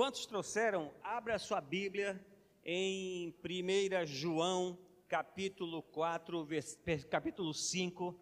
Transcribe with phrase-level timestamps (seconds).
[0.00, 0.90] Quantos trouxeram?
[1.02, 2.18] Abra sua Bíblia
[2.64, 6.78] em 1 João, capítulo 4, vers...
[7.10, 8.18] capítulo 5.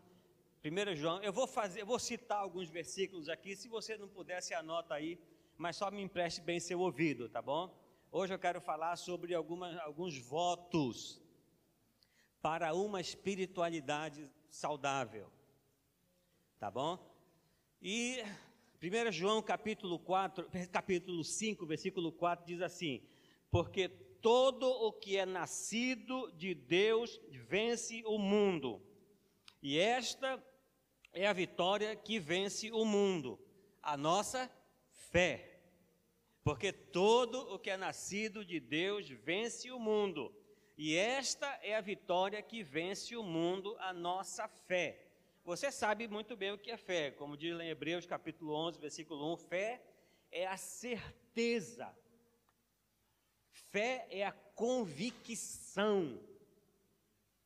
[0.64, 4.43] 1 João, eu vou fazer, eu vou citar alguns versículos aqui, se você não puder,
[4.43, 5.21] se anota aí,
[5.56, 7.72] mas só me empreste bem seu ouvido, tá bom?
[8.10, 11.22] Hoje eu quero falar sobre alguns votos
[12.42, 15.31] para uma espiritualidade saudável.
[16.59, 16.98] Tá bom?
[17.80, 18.20] E
[18.80, 23.02] 1 João capítulo 4, capítulo 5, versículo 4 diz assim:
[23.51, 28.80] Porque todo o que é nascido de Deus vence o mundo.
[29.60, 30.41] E esta
[31.12, 33.37] é a vitória que vence o mundo,
[33.82, 34.48] a nossa
[35.10, 35.60] fé.
[36.45, 40.32] Porque todo o que é nascido de Deus vence o mundo.
[40.76, 45.07] E esta é a vitória que vence o mundo, a nossa fé.
[45.48, 49.33] Você sabe muito bem o que é fé, como diz em Hebreus capítulo 11, versículo
[49.33, 49.83] 1, fé
[50.30, 51.91] é a certeza.
[53.51, 56.21] Fé é a convicção.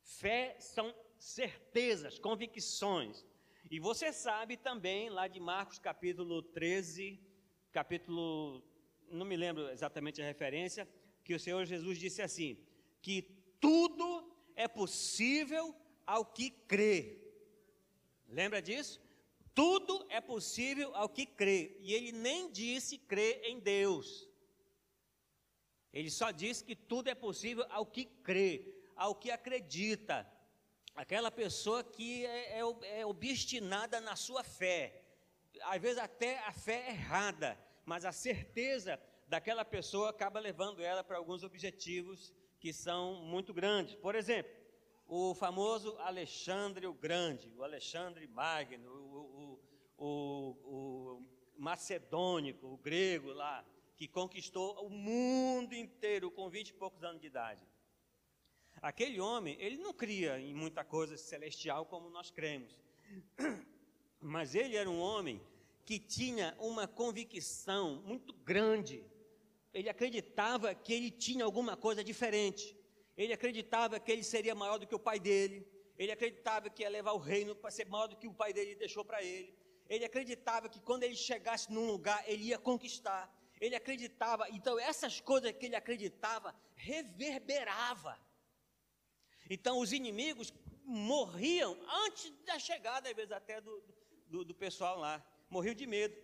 [0.01, 3.25] Fé são certezas, convicções.
[3.71, 7.17] E você sabe também, lá de Marcos capítulo 13,
[7.71, 8.61] capítulo,
[9.07, 10.85] não me lembro exatamente a referência,
[11.23, 12.57] que o Senhor Jesus disse assim:
[13.01, 13.21] que
[13.61, 15.73] tudo é possível
[16.05, 17.22] ao que crê.
[18.33, 18.99] Lembra disso?
[19.53, 21.77] Tudo é possível ao que crê.
[21.79, 24.27] E ele nem disse crê em Deus.
[25.93, 30.27] Ele só disse que tudo é possível ao que crê, ao que acredita.
[30.95, 35.03] Aquela pessoa que é, é, é obstinada na sua fé.
[35.61, 41.03] Às vezes até a fé é errada, mas a certeza daquela pessoa acaba levando ela
[41.03, 43.93] para alguns objetivos que são muito grandes.
[43.93, 44.51] Por exemplo,
[45.07, 49.59] o famoso Alexandre o Grande, o Alexandre Magno, o,
[49.97, 50.15] o, o,
[50.65, 51.25] o
[51.57, 57.27] macedônico, o grego lá, que conquistou o mundo inteiro com vinte e poucos anos de
[57.27, 57.65] idade.
[58.81, 62.75] Aquele homem, ele não cria em muita coisa celestial como nós cremos,
[64.19, 65.41] mas ele era um homem
[65.85, 69.05] que tinha uma convicção muito grande.
[69.73, 72.75] Ele acreditava que ele tinha alguma coisa diferente.
[73.17, 75.67] Ele acreditava que ele seria maior do que o pai dele.
[75.97, 78.75] Ele acreditava que ia levar o reino para ser maior do que o pai dele
[78.75, 79.55] deixou para ele.
[79.87, 83.31] Ele acreditava que quando ele chegasse num lugar, ele ia conquistar.
[83.61, 88.19] Ele acreditava, então essas coisas que ele acreditava reverberava.
[89.49, 90.53] Então os inimigos
[90.83, 93.83] morriam antes da chegada, às vezes até do,
[94.27, 95.23] do, do pessoal lá.
[95.49, 96.15] Morriam de medo.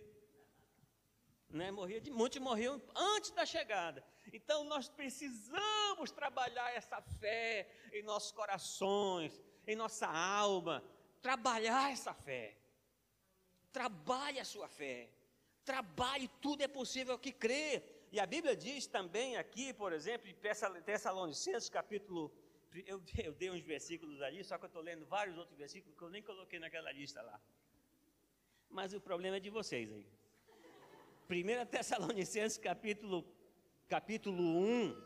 [1.48, 1.70] Né?
[1.70, 4.04] Morria de, muitos morriam antes da chegada.
[4.32, 10.82] Então nós precisamos trabalhar essa fé em nossos corações, em nossa alma,
[11.20, 12.56] trabalhar essa fé.
[13.72, 15.08] Trabalhe a sua fé.
[15.64, 17.82] Trabalhe, tudo é possível que crê.
[18.12, 22.32] E a Bíblia diz também aqui, por exemplo, em Tessalonicenses, capítulo.
[22.86, 26.02] Eu, eu dei uns versículos ali, só que eu estou lendo vários outros versículos que
[26.02, 27.40] eu nem coloquei naquela lista lá.
[28.68, 30.06] Mas o problema é de vocês aí.
[31.28, 33.24] 1 Tessalonicenses, capítulo
[33.90, 34.96] capítulo 1,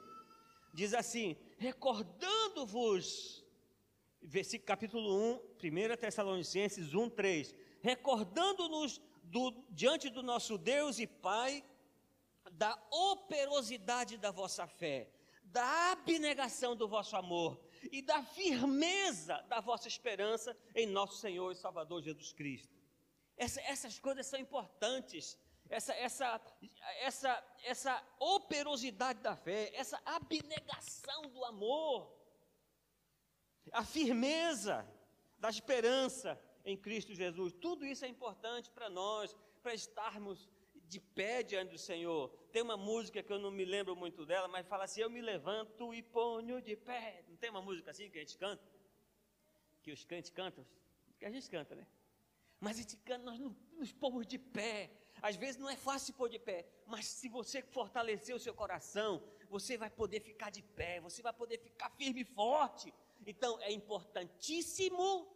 [0.75, 3.43] diz assim: recordando-vos,
[4.67, 9.01] capítulo 1, 1 Tessalonicenses 1, 3, recordando-nos
[9.71, 11.65] diante do nosso Deus e Pai
[12.53, 15.11] da operosidade da vossa fé,
[15.43, 17.59] da abnegação do vosso amor
[17.91, 22.75] e da firmeza da vossa esperança em nosso Senhor e Salvador Jesus Cristo.
[23.35, 26.41] Essa, essas coisas são importantes essa, essa,
[27.01, 32.13] essa, essa operosidade da fé, essa abnegação do amor,
[33.73, 34.87] a firmeza
[35.39, 40.49] da esperança em Cristo Jesus, tudo isso é importante para nós, para estarmos
[40.87, 42.29] de pé diante do Senhor.
[42.53, 45.21] Tem uma música que eu não me lembro muito dela, mas fala assim: Eu me
[45.21, 47.25] levanto e ponho de pé.
[47.29, 48.63] Não tem uma música assim que a gente canta?
[49.83, 50.65] Que os crentes cantam?
[51.19, 51.87] Que a gente canta, né?
[52.61, 54.91] Mas a gente canta, nós nos pomos de pé
[55.29, 59.23] às vezes não é fácil pôr de pé, mas se você fortalecer o seu coração,
[59.49, 62.93] você vai poder ficar de pé, você vai poder ficar firme e forte.
[63.27, 65.27] Então é importantíssimo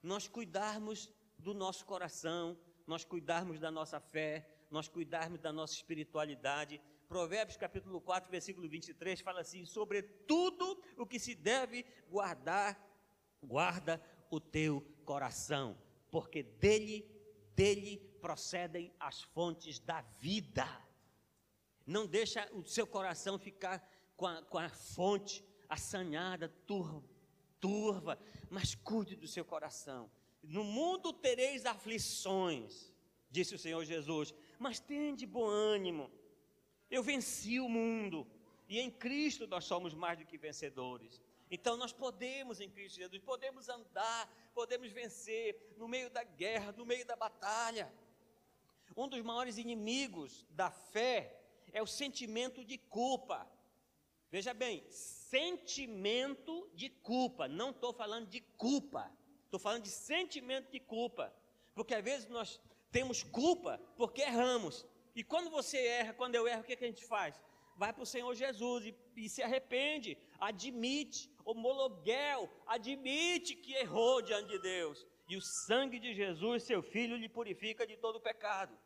[0.00, 2.56] nós cuidarmos do nosso coração,
[2.86, 6.80] nós cuidarmos da nossa fé, nós cuidarmos da nossa espiritualidade.
[7.08, 12.80] Provérbios capítulo 4, versículo 23 fala assim: sobre tudo o que se deve guardar,
[13.42, 14.00] guarda
[14.30, 15.76] o teu coração,
[16.12, 17.10] porque dele
[17.56, 20.66] dele procedem as fontes da vida.
[21.84, 23.76] Não deixa o seu coração ficar
[24.16, 27.02] com a, com a fonte assanhada, turva,
[27.60, 30.08] turva, mas cuide do seu coração.
[30.42, 32.92] No mundo tereis aflições,
[33.28, 36.10] disse o Senhor Jesus, mas tende bom ânimo.
[36.88, 38.26] Eu venci o mundo.
[38.68, 41.20] E em Cristo nós somos mais do que vencedores.
[41.50, 46.86] Então nós podemos em Cristo Jesus, podemos andar, podemos vencer no meio da guerra, no
[46.86, 47.92] meio da batalha.
[48.96, 51.40] Um dos maiores inimigos da fé
[51.72, 53.50] é o sentimento de culpa.
[54.30, 59.10] Veja bem, sentimento de culpa, não estou falando de culpa,
[59.44, 61.34] estou falando de sentimento de culpa,
[61.74, 62.60] porque às vezes nós
[62.90, 66.88] temos culpa porque erramos, e quando você erra, quando eu erro, o que, que a
[66.88, 67.38] gente faz?
[67.76, 74.48] Vai para o Senhor Jesus e, e, se arrepende, admite, homologuel, admite que errou diante
[74.48, 78.78] de Deus, e o sangue de Jesus, seu Filho, lhe purifica de todo pecado.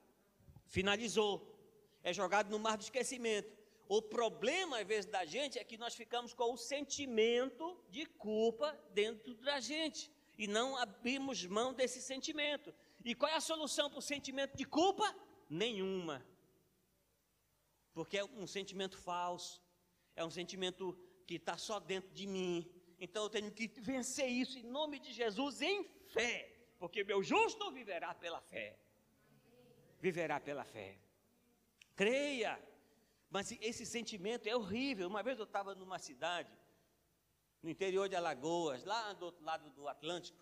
[0.67, 1.57] Finalizou,
[2.03, 3.57] é jogado no mar do esquecimento.
[3.89, 8.77] O problema, às vezes, da gente é que nós ficamos com o sentimento de culpa
[8.93, 12.75] dentro da gente e não abrimos mão desse sentimento.
[13.05, 15.15] E qual é a solução para o sentimento de culpa?
[15.49, 16.27] Nenhuma.
[17.95, 19.63] Porque é um sentimento falso,
[20.15, 22.69] é um sentimento que está só dentro de mim.
[22.99, 27.71] Então eu tenho que vencer isso em nome de Jesus em fé, porque meu justo
[27.71, 28.79] viverá pela fé.
[30.01, 30.99] Viverá pela fé.
[31.95, 32.61] Creia.
[33.31, 35.09] Mas esse sentimento é horrível.
[35.09, 36.53] Uma vez eu estava numa cidade,
[37.63, 40.39] no interior de Alagoas, lá do outro lado do Atlântico,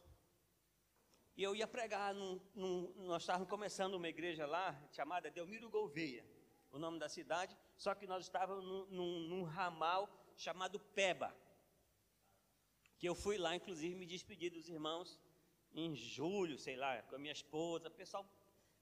[1.37, 6.25] e eu ia pregar, num, num, nós estávamos começando uma igreja lá, chamada Delmiro Gouveia,
[6.71, 11.35] o nome da cidade, só que nós estávamos num, num, num ramal chamado Peba,
[12.99, 15.21] que eu fui lá, inclusive, me despedir dos irmãos
[15.75, 18.25] em julho, sei lá, com a minha esposa, pessoal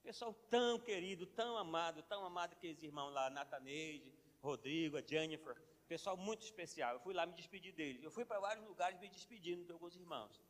[0.02, 5.56] Pessoal tão querido, tão amado, tão amado aqueles irmãos lá, Nataneide, Rodrigo, a Jennifer,
[5.86, 6.94] pessoal muito especial.
[6.94, 8.02] Eu fui lá me despedir deles.
[8.02, 10.42] Eu fui para vários lugares me despedindo de alguns irmãos.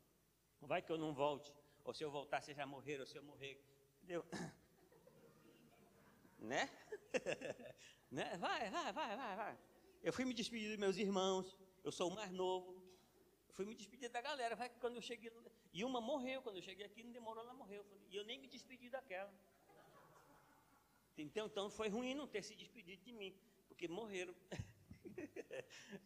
[0.60, 1.52] Vai que eu não volte,
[1.84, 3.60] ou se eu voltar, vocês já morreram, ou se eu morrer.
[3.98, 4.24] Entendeu?
[6.38, 6.70] né?
[8.10, 8.36] né?
[8.38, 9.58] Vai, vai, vai, vai, vai.
[10.02, 12.81] Eu fui me despedir dos meus irmãos, eu sou o mais novo.
[13.52, 14.56] Fui me despedir da galera.
[14.56, 15.30] Vai quando eu cheguei.
[15.72, 17.84] E uma morreu, quando eu cheguei aqui, não demorou, ela morreu.
[18.10, 19.32] E eu nem me despedi daquela.
[21.16, 23.36] Então, então foi ruim não ter se despedido de mim,
[23.68, 24.34] porque morreram.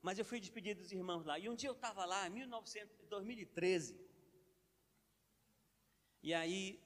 [0.00, 1.38] Mas eu fui despedir dos irmãos lá.
[1.38, 3.98] E um dia eu estava lá, em 1900, 2013.
[6.22, 6.80] E aí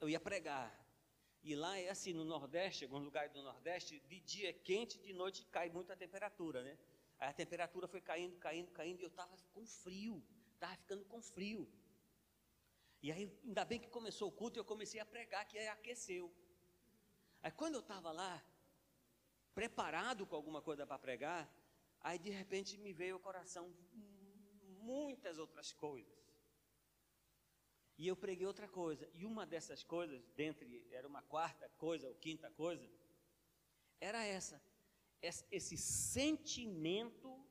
[0.00, 0.72] eu ia pregar.
[1.42, 5.12] E lá é assim, no Nordeste, alguns lugares do Nordeste, de dia é quente, de
[5.12, 6.78] noite cai muita temperatura, né?
[7.18, 10.22] Aí a temperatura foi caindo, caindo, caindo, e eu estava com frio
[10.58, 11.68] estava ficando com frio.
[13.00, 16.32] E aí, ainda bem que começou o culto, eu comecei a pregar, que aí aqueceu.
[17.42, 18.44] Aí quando eu estava lá,
[19.54, 21.48] preparado com alguma coisa para pregar,
[22.00, 23.72] aí de repente me veio ao coração
[24.80, 26.18] muitas outras coisas.
[27.96, 29.08] E eu preguei outra coisa.
[29.14, 32.88] E uma dessas coisas, dentre, era uma quarta coisa ou quinta coisa,
[34.00, 34.60] era essa.
[35.20, 37.44] Esse sentimento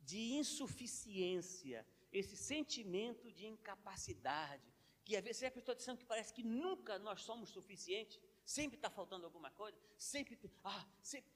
[0.00, 1.86] de insuficiência
[2.18, 4.62] esse sentimento de incapacidade,
[5.04, 8.76] que às vezes é a pessoa dizendo que parece que nunca nós somos suficientes, sempre
[8.76, 11.30] está faltando alguma coisa, sempre, ah, sempre,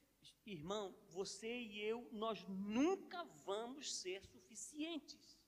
[0.47, 5.39] irmão, você e eu, nós nunca vamos ser suficientes.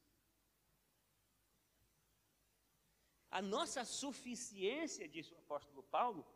[3.31, 6.27] A nossa suficiência, disse o apóstolo Paulo,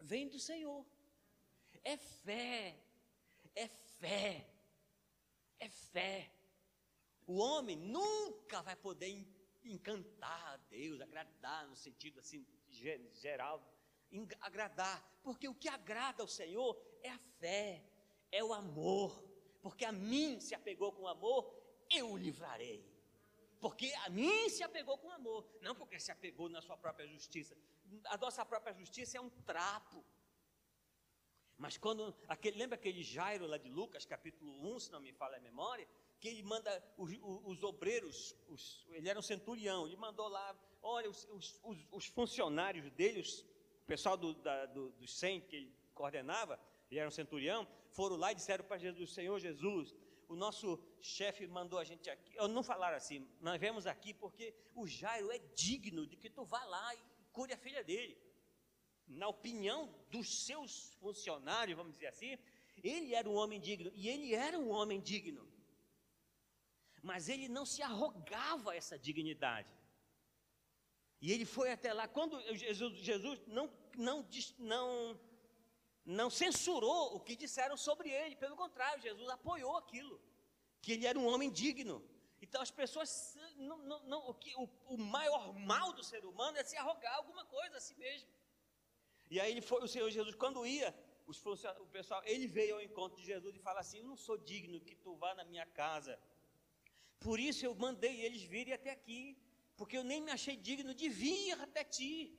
[0.00, 0.84] vem do Senhor.
[1.84, 2.81] É fé,
[3.54, 4.48] é fé,
[5.58, 6.30] é fé.
[7.26, 9.26] O homem nunca vai poder
[9.64, 12.44] encantar a Deus, agradar no sentido assim
[13.10, 13.62] geral,
[14.40, 17.82] agradar, porque o que agrada ao Senhor é a fé,
[18.30, 19.22] é o amor,
[19.60, 21.54] porque a mim se apegou com amor,
[21.90, 22.90] eu o livrarei.
[23.60, 27.56] Porque a mim se apegou com amor, não porque se apegou na sua própria justiça.
[28.06, 30.04] A nossa própria justiça é um trapo.
[31.62, 35.36] Mas quando, aquele, lembra aquele Jairo lá de Lucas, capítulo 1, se não me falha
[35.36, 35.86] a memória,
[36.18, 41.08] que ele manda os, os obreiros, os, ele era um centurião, ele mandou lá, olha,
[41.08, 46.58] os, os, os funcionários dele, o pessoal do, da, do, dos 100 que ele coordenava,
[46.90, 49.94] ele era um centurião, foram lá e disseram para Jesus, Senhor Jesus,
[50.28, 54.84] o nosso chefe mandou a gente aqui, não falaram assim, nós vemos aqui porque o
[54.84, 56.98] Jairo é digno de que tu vá lá e
[57.30, 58.18] cure a filha dele.
[59.06, 62.38] Na opinião dos seus funcionários, vamos dizer assim,
[62.82, 65.52] ele era um homem digno, e ele era um homem digno
[67.02, 69.68] mas ele não se arrogava essa dignidade.
[71.20, 74.28] E ele foi até lá, quando Jesus, Jesus não, não,
[74.58, 75.20] não,
[76.04, 80.20] não censurou o que disseram sobre ele, pelo contrário, Jesus apoiou aquilo,
[80.80, 82.02] que ele era um homem digno.
[82.40, 86.58] Então as pessoas, não, não, não, o, que, o, o maior mal do ser humano
[86.58, 88.28] é se arrogar alguma coisa a si mesmo.
[89.32, 90.94] E aí ele foi, o Senhor Jesus, quando ia
[91.26, 91.38] os
[91.84, 94.78] o pessoal, ele veio ao encontro de Jesus e fala assim: Eu não sou digno
[94.86, 96.18] que tu vá na minha casa.
[97.18, 99.38] Por isso eu mandei eles virem até aqui,
[99.74, 102.38] porque eu nem me achei digno de vir até ti.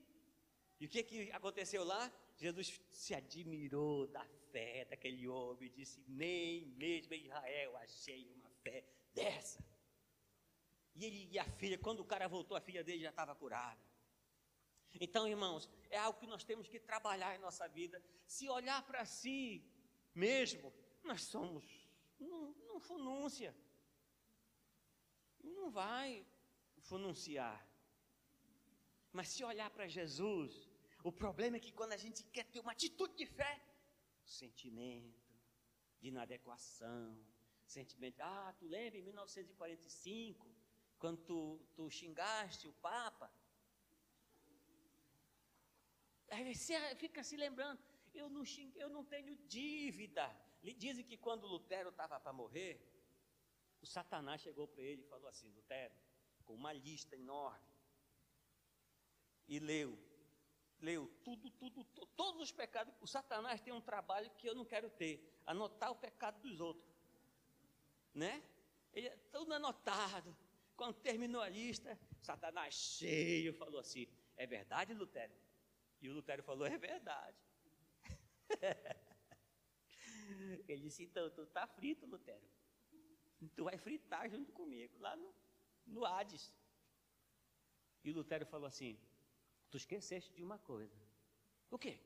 [0.79, 2.13] E o que, que aconteceu lá?
[2.35, 8.51] Jesus se admirou da fé daquele homem e disse: Nem mesmo em Israel achei uma
[8.61, 8.85] fé
[9.15, 9.65] dessa.
[10.93, 13.92] E ele e a filha, quando o cara voltou, a filha dele já estava curada.
[14.99, 18.01] Então, irmãos, é algo que nós temos que trabalhar em nossa vida.
[18.25, 19.63] Se olhar para si
[20.13, 20.71] mesmo,
[21.03, 21.83] nós somos
[22.19, 23.55] não, não funúncia.
[25.43, 26.25] Não vai
[26.81, 27.67] fununciar.
[29.11, 30.69] Mas se olhar para Jesus,
[31.03, 33.61] o problema é que quando a gente quer ter uma atitude de fé,
[34.25, 35.21] sentimento
[35.99, 37.17] de inadequação,
[37.65, 40.47] sentimento, ah, tu lembra em 1945,
[40.97, 43.31] quando tu, tu xingaste o Papa?
[46.53, 47.79] Você fica se lembrando,
[48.13, 50.25] eu não, xingue, eu não tenho dívida.
[50.77, 52.81] Dizem que quando Lutero estava para morrer,
[53.81, 55.93] o Satanás chegou para ele e falou assim: Lutero,
[56.45, 57.67] com uma lista enorme,
[59.47, 59.99] e leu,
[60.79, 62.93] leu tudo, tudo, tudo, todos os pecados.
[63.01, 66.89] O Satanás tem um trabalho que eu não quero ter: anotar o pecado dos outros,
[68.13, 68.41] né?
[68.93, 70.35] Ele, é tudo anotado.
[70.75, 75.33] Quando terminou a lista, Satanás cheio falou assim: É verdade, Lutero?
[76.03, 77.37] E o Lutero falou: É verdade.
[80.67, 82.45] Ele disse: Então, tu está frito, Lutero.
[83.55, 85.33] Tu vai fritar junto comigo lá no,
[85.87, 86.51] no Hades.
[88.03, 88.99] E o Lutero falou assim:
[89.71, 91.01] Tu esqueceste de uma coisa.
[91.71, 92.01] O quê?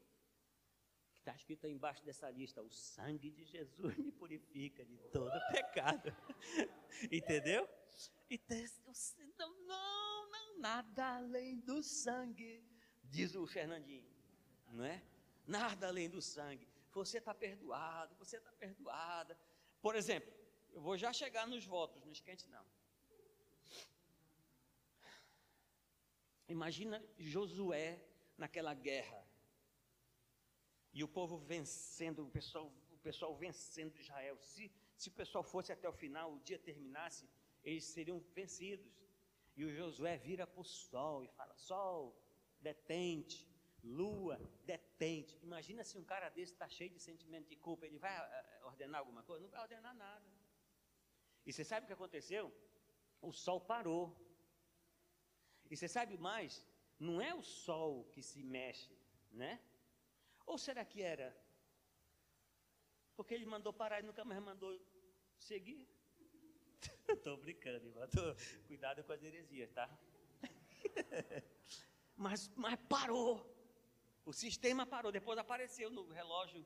[1.12, 5.34] Que está escrito aí embaixo dessa lista: O sangue de Jesus me purifica de todo
[5.52, 6.16] pecado.
[7.12, 7.68] Entendeu?
[8.30, 12.77] Então, não, não, nada além do sangue
[13.10, 14.10] diz o Fernandinho,
[14.72, 15.04] não é?
[15.46, 16.68] Nada além do sangue.
[16.92, 19.38] Você está perdoado, você está perdoada.
[19.82, 20.34] Por exemplo,
[20.74, 22.66] eu vou já chegar nos votos, não esquente não.
[26.48, 28.02] Imagina Josué
[28.38, 29.26] naquela guerra.
[30.94, 34.38] E o povo vencendo, o pessoal, o pessoal vencendo Israel.
[34.40, 37.30] Se, se o pessoal fosse até o final, o dia terminasse,
[37.64, 38.92] eles seriam vencidos.
[39.56, 42.16] E o Josué vira para o sol e fala: Sol,
[42.68, 43.38] detente,
[44.00, 44.38] lua,
[44.72, 45.34] detente.
[45.50, 49.00] Imagina se um cara desse está cheio de sentimento de culpa, ele vai eh, ordenar
[49.00, 49.44] alguma coisa?
[49.44, 50.28] Não vai ordenar nada.
[51.46, 52.46] E você sabe o que aconteceu?
[53.22, 54.04] O sol parou.
[55.72, 56.66] E você sabe mais?
[57.00, 58.96] Não é o sol que se mexe,
[59.32, 59.54] né?
[60.46, 61.30] Ou será que era?
[63.16, 64.72] Porque ele mandou parar e nunca mais mandou
[65.50, 65.88] seguir?
[67.08, 68.08] Estou brincando, irmão.
[68.10, 68.24] Tô...
[68.68, 69.88] Cuidado com as heresias, tá?
[72.18, 73.46] mas, mas parou.
[74.26, 75.12] O sistema parou.
[75.12, 76.66] Depois apareceu no relógio,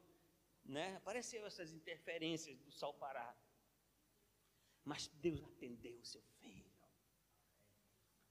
[0.64, 0.96] né?
[0.96, 3.38] Apareceu essas interferências do sol parar.
[4.84, 6.72] Mas Deus atendeu o seu filho.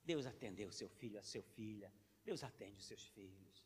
[0.03, 1.93] Deus atendeu o seu filho, a seu filha.
[2.25, 3.63] Deus atende os seus filhos.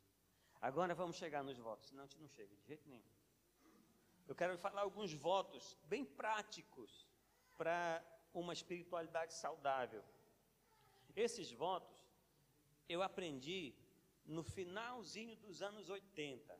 [0.62, 3.16] Agora vamos chegar nos votos, senão a gente não chega de jeito nenhum.
[4.28, 7.08] Eu quero falar alguns votos bem práticos
[7.56, 10.04] para uma espiritualidade saudável.
[11.16, 11.95] Esses votos
[12.88, 13.74] eu aprendi
[14.26, 16.60] no finalzinho dos anos 80,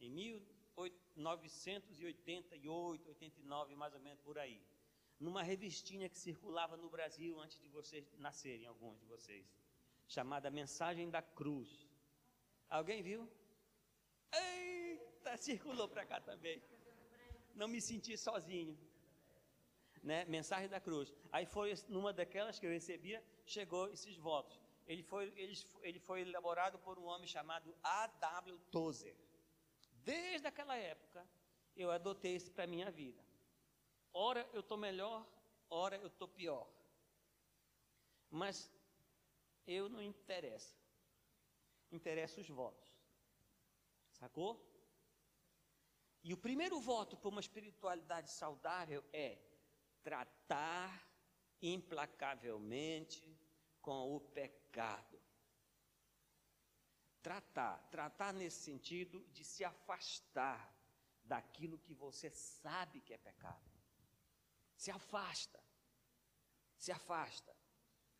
[0.00, 4.60] em 1988, 89, mais ou menos por aí,
[5.18, 9.46] numa revistinha que circulava no Brasil antes de vocês nascerem, alguns de vocês,
[10.06, 11.88] chamada Mensagem da Cruz.
[12.68, 13.26] Alguém viu?
[14.32, 16.60] Eita, circulou para cá também.
[17.54, 18.76] Não me senti sozinho.
[20.02, 20.24] Né?
[20.24, 21.14] Mensagem da Cruz.
[21.30, 26.20] Aí foi numa daquelas que eu recebia, chegou esses votos ele foi, ele, ele foi
[26.20, 28.58] elaborado por um homem chamado A.W.
[28.70, 29.16] Tozer.
[30.04, 31.26] Desde aquela época,
[31.74, 33.24] eu adotei isso para a minha vida.
[34.12, 35.26] Ora eu estou melhor,
[35.70, 36.68] ora eu estou pior.
[38.30, 38.70] Mas
[39.66, 40.76] eu não interessa.
[41.90, 42.94] Interessa os votos.
[44.12, 44.52] Sacou?
[46.22, 49.38] E o primeiro voto para uma espiritualidade saudável é
[50.02, 51.06] tratar
[51.60, 53.33] implacavelmente
[53.84, 55.20] com o pecado.
[57.22, 60.74] Tratar, tratar nesse sentido de se afastar
[61.22, 63.70] daquilo que você sabe que é pecado.
[64.74, 65.62] Se afasta.
[66.78, 67.54] Se afasta.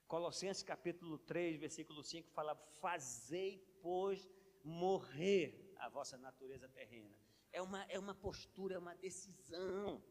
[0.06, 4.28] Colossenses capítulo 3, versículo 5 fala: Fazei, pois,
[4.62, 7.18] morrer a vossa natureza terrena.
[7.50, 10.02] É uma, é uma postura, é uma decisão.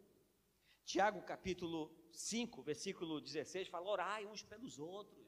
[0.83, 5.22] Tiago capítulo 5, versículo 16 fala: Orai uns pelos outros.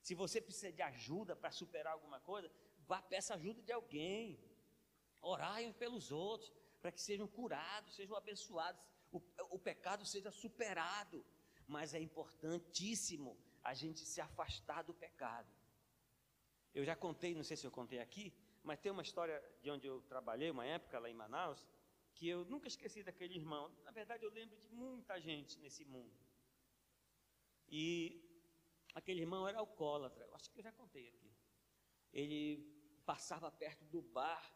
[0.00, 2.50] Se você precisa de ajuda para superar alguma coisa,
[2.86, 4.38] vá peça ajuda de alguém.
[5.20, 6.52] Orai pelos outros.
[6.80, 8.80] para que sejam curados, sejam abençoados,
[9.12, 11.24] o, o pecado seja superado.
[11.66, 15.52] Mas é importantíssimo a gente se afastar do pecado.
[16.74, 19.86] Eu já contei, não sei se eu contei aqui, mas tem uma história de onde
[19.86, 21.66] eu trabalhei, uma época lá em Manaus,
[22.14, 23.70] que eu nunca esqueci daquele irmão.
[23.84, 26.14] Na verdade, eu lembro de muita gente nesse mundo.
[27.68, 28.29] E
[28.94, 31.32] aquele irmão era alcoólatra, eu acho que eu já contei aqui.
[32.12, 32.42] Ele
[33.04, 34.52] passava perto do bar,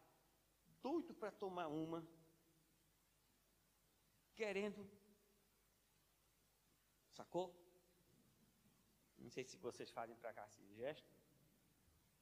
[0.81, 2.07] doido para tomar uma,
[4.35, 4.89] querendo.
[7.11, 7.55] Sacou?
[9.17, 11.09] Não sei se vocês fazem para cá esse gesto,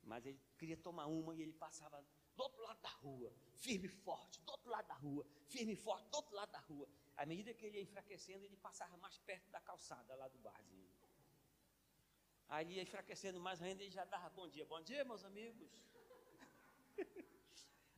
[0.04, 2.02] mas ele queria tomar uma e ele passava
[2.36, 5.76] do outro lado da rua, firme e forte, do outro lado da rua, firme e
[5.76, 6.88] forte, do outro lado da rua.
[7.16, 10.90] À medida que ele ia enfraquecendo, ele passava mais perto da calçada lá do barzinho.
[12.54, 14.64] Aí ia enfraquecendo mais ainda, ele já dava bom dia.
[14.64, 15.72] Bom dia, meus amigos.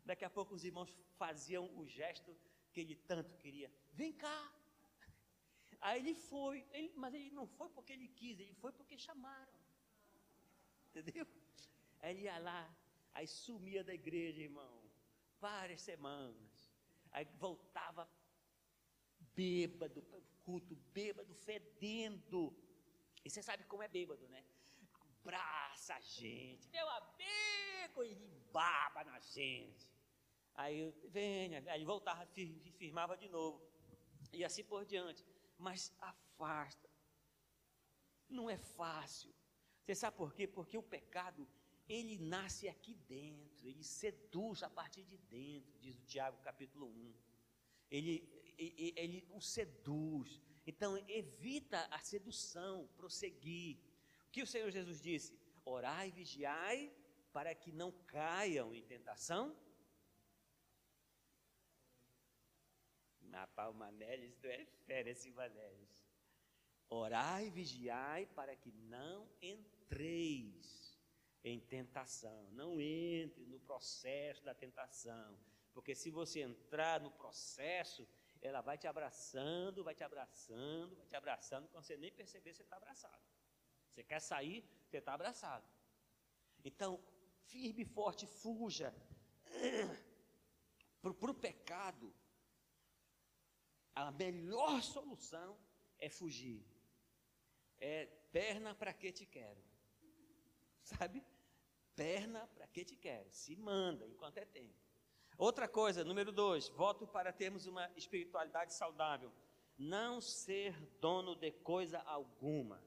[0.10, 2.34] Daqui a pouco os irmãos faziam o gesto
[2.72, 3.70] que ele tanto queria.
[3.92, 4.40] Vem cá.
[5.82, 9.60] Aí ele foi, ele, mas ele não foi porque ele quis, ele foi porque chamaram.
[10.88, 11.28] Entendeu?
[12.00, 12.64] Aí ele ia lá,
[13.14, 14.82] aí sumia da igreja, irmão,
[15.38, 16.74] várias semanas.
[17.12, 18.10] Aí voltava
[19.36, 20.02] bêbado,
[20.46, 22.56] culto bêbado, fedendo.
[23.26, 24.46] E você sabe como é bêbado, né?
[25.22, 28.16] Abraça a gente, meu amigo, e
[28.54, 29.90] baba na gente.
[30.54, 32.26] Aí venha, aí voltava,
[32.78, 33.60] firmava de novo.
[34.32, 35.26] E assim por diante.
[35.58, 36.90] Mas afasta.
[38.30, 39.34] Não é fácil.
[39.82, 40.48] Você sabe por quê?
[40.48, 41.48] Porque o pecado,
[41.90, 47.14] ele nasce aqui dentro, ele seduz a partir de dentro, diz o Tiago capítulo 1.
[47.90, 50.42] Ele, ele, ele o seduz.
[50.66, 53.78] Então, evita a sedução, prosseguir.
[54.28, 55.38] O que o Senhor Jesus disse?
[55.64, 56.92] Orai e vigiai
[57.32, 59.56] para que não caiam em tentação.
[63.22, 66.06] Na Palmanélis, tu é férias, Sivanélis.
[66.90, 70.98] Orai e vigiai para que não entreis
[71.44, 72.50] em tentação.
[72.52, 75.38] Não entre no processo da tentação.
[75.74, 78.08] Porque se você entrar no processo,
[78.46, 82.64] ela vai te abraçando, vai te abraçando, vai te abraçando, quando você nem perceber, você
[82.64, 83.24] está abraçado.
[83.92, 85.68] Você quer sair, você está abraçado.
[86.64, 87.04] Então,
[87.48, 88.94] firme e forte, fuja.
[91.02, 92.14] Para o pecado,
[93.96, 95.58] a melhor solução
[95.98, 96.64] é fugir.
[97.80, 99.64] É perna para que te quero.
[100.84, 101.24] Sabe?
[101.96, 103.32] Perna para que te quero.
[103.32, 104.85] Se manda enquanto é tempo.
[105.38, 109.32] Outra coisa, número dois, voto para termos uma espiritualidade saudável.
[109.78, 112.82] Não ser dono de coisa alguma.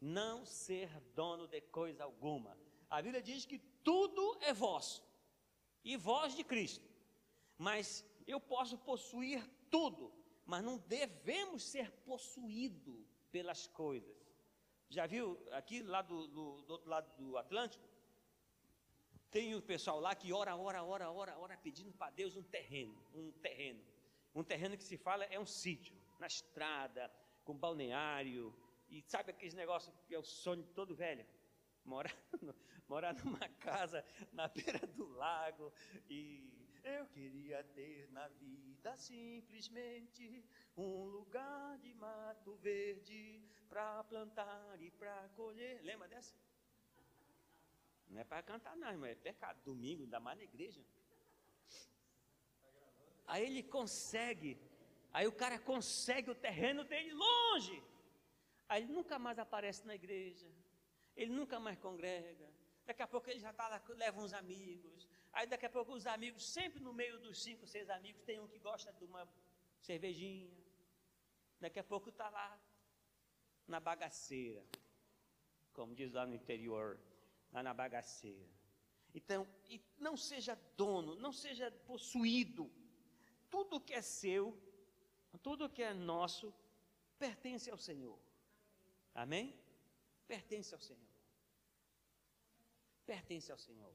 [0.00, 2.56] Não ser dono de coisa alguma.
[2.88, 5.02] A Bíblia diz que tudo é vosso
[5.84, 6.88] e vós de Cristo.
[7.58, 10.12] Mas eu posso possuir tudo,
[10.46, 14.16] mas não devemos ser possuídos pelas coisas.
[14.88, 17.93] Já viu aqui lá do, do, do outro lado do Atlântico?
[19.34, 22.96] Tem o pessoal lá que ora, ora, ora, ora, ora, pedindo para Deus um terreno,
[23.12, 23.84] um terreno.
[24.32, 27.10] Um terreno que se fala é um sítio, na estrada,
[27.42, 28.54] com balneário.
[28.88, 31.26] E sabe aqueles negócios que é o sonho todo velho?
[31.84, 32.16] Morar,
[32.88, 35.72] morar numa casa na beira do lago.
[36.08, 40.44] E eu queria ter na vida simplesmente
[40.76, 45.82] um lugar de mato verde para plantar e para colher.
[45.82, 46.36] Lembra dessa?
[48.08, 49.60] Não é para cantar, não, irmão, é pecado.
[49.64, 50.84] Domingo, ainda mais na igreja.
[53.26, 54.58] Aí ele consegue,
[55.12, 57.82] aí o cara consegue o terreno dele longe.
[58.68, 60.46] Aí ele nunca mais aparece na igreja,
[61.16, 62.52] ele nunca mais congrega.
[62.86, 65.08] Daqui a pouco ele já está lá, leva uns amigos.
[65.32, 68.46] Aí daqui a pouco os amigos, sempre no meio dos cinco, seis amigos, tem um
[68.46, 69.28] que gosta de uma
[69.80, 70.50] cervejinha.
[71.58, 72.60] Daqui a pouco está lá
[73.66, 74.64] na bagaceira,
[75.72, 77.00] como diz lá no interior
[77.54, 78.52] lá na bagaceira.
[79.14, 79.46] Então,
[79.96, 82.70] não seja dono, não seja possuído.
[83.48, 84.60] Tudo que é seu,
[85.40, 86.52] tudo que é nosso,
[87.16, 88.18] pertence ao Senhor.
[89.14, 89.56] Amém?
[90.26, 91.14] Pertence ao Senhor.
[93.06, 93.94] Pertence ao Senhor.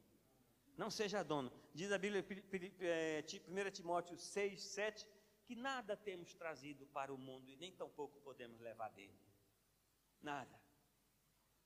[0.78, 1.52] Não seja dono.
[1.74, 5.06] Diz a Bíblia, 1 é, Timóteo 6, 7,
[5.44, 9.20] que nada temos trazido para o mundo e nem tampouco podemos levar dele.
[10.22, 10.58] Nada.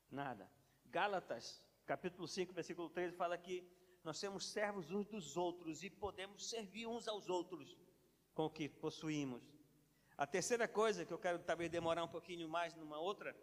[0.10, 0.50] Nada.
[0.86, 3.68] Gálatas capítulo 5, versículo 13, fala que
[4.04, 7.78] nós temos servos uns dos outros e podemos servir uns aos outros
[8.34, 9.44] com o que possuímos.
[10.18, 13.36] A terceira coisa que eu quero talvez demorar um pouquinho mais numa outra,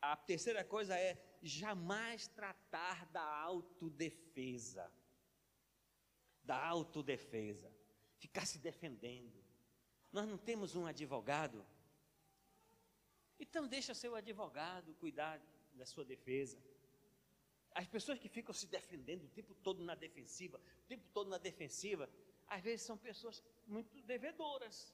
[0.00, 4.90] a terceira coisa é jamais tratar da autodefesa.
[6.42, 7.70] da autodefesa,
[8.18, 9.40] ficar se defendendo.
[10.10, 11.64] Nós não temos um advogado.
[13.38, 15.40] Então deixa seu advogado cuidar
[15.74, 16.58] da sua defesa.
[17.72, 21.38] As pessoas que ficam se defendendo o tempo todo na defensiva, o tempo todo na
[21.38, 22.10] defensiva,
[22.46, 24.92] às vezes são pessoas muito devedoras.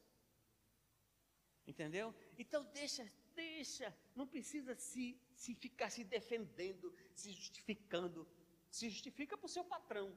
[1.67, 2.15] Entendeu?
[2.39, 8.29] Então deixa, deixa, não precisa se, se ficar se defendendo, se justificando.
[8.71, 10.17] Se justifica para o seu patrão.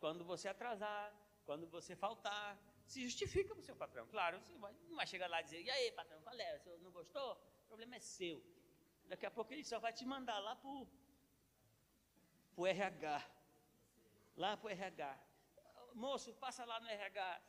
[0.00, 4.06] Quando você atrasar, quando você faltar, se justifica para o seu patrão.
[4.08, 6.58] Claro, você vai, não vai chegar lá e dizer, e aí, patrão, qual é?
[6.58, 7.32] Você não gostou?
[7.64, 8.42] O problema é seu.
[9.06, 10.70] Daqui a pouco ele só vai te mandar lá para
[12.62, 13.22] o RH.
[14.36, 15.18] Lá para o RH.
[15.94, 17.42] Moço, passa lá no RH.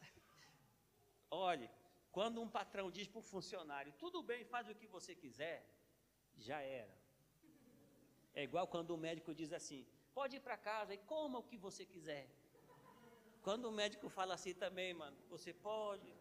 [1.32, 1.70] Olhe,
[2.12, 5.66] quando um patrão diz para o funcionário, tudo bem, faz o que você quiser,
[6.38, 6.96] já era.
[8.34, 11.58] É igual quando o médico diz assim, pode ir para casa e coma o que
[11.58, 12.30] você quiser.
[13.42, 16.14] Quando o médico fala assim também, mano, você pode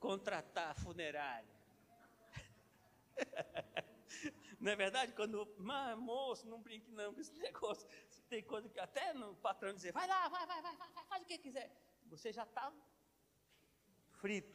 [0.00, 1.54] contratar funerária.
[4.60, 5.12] não é verdade?
[5.12, 7.88] Quando, mas, moço, não brinque não com esse negócio.
[8.28, 11.26] Tem coisa que até no patrão dizer, vai lá, vai, vai, vai, vai faz o
[11.26, 11.70] que quiser.
[12.06, 12.72] Você já está
[14.20, 14.54] frito.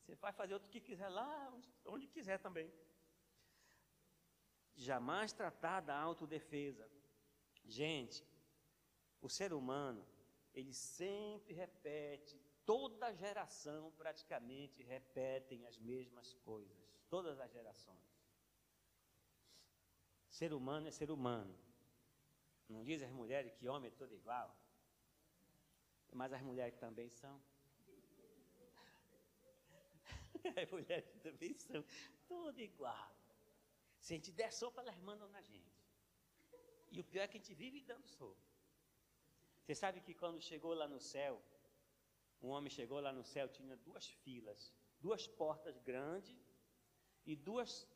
[0.00, 1.52] Você vai fazer o que quiser lá,
[1.84, 2.72] onde, quiser também.
[4.74, 6.90] Jamais tratar da autodefesa.
[7.64, 8.24] Gente,
[9.20, 10.06] o ser humano
[10.52, 16.76] ele sempre repete, toda geração praticamente repetem as mesmas coisas,
[17.08, 18.09] todas as gerações.
[20.40, 21.54] Ser humano é ser humano.
[22.66, 24.48] Não diz as mulheres que homem é todo igual,
[26.20, 27.34] mas as mulheres também são.
[30.62, 31.84] As mulheres também são
[32.26, 33.08] tudo igual.
[34.00, 35.78] Se a gente der sopa, elas mandam na gente.
[36.90, 38.48] E o pior é que a gente vive dando sopa.
[39.60, 41.34] Você sabe que quando chegou lá no céu,
[42.40, 46.40] um homem chegou lá no céu, tinha duas filas, duas portas grandes
[47.26, 47.86] e duas,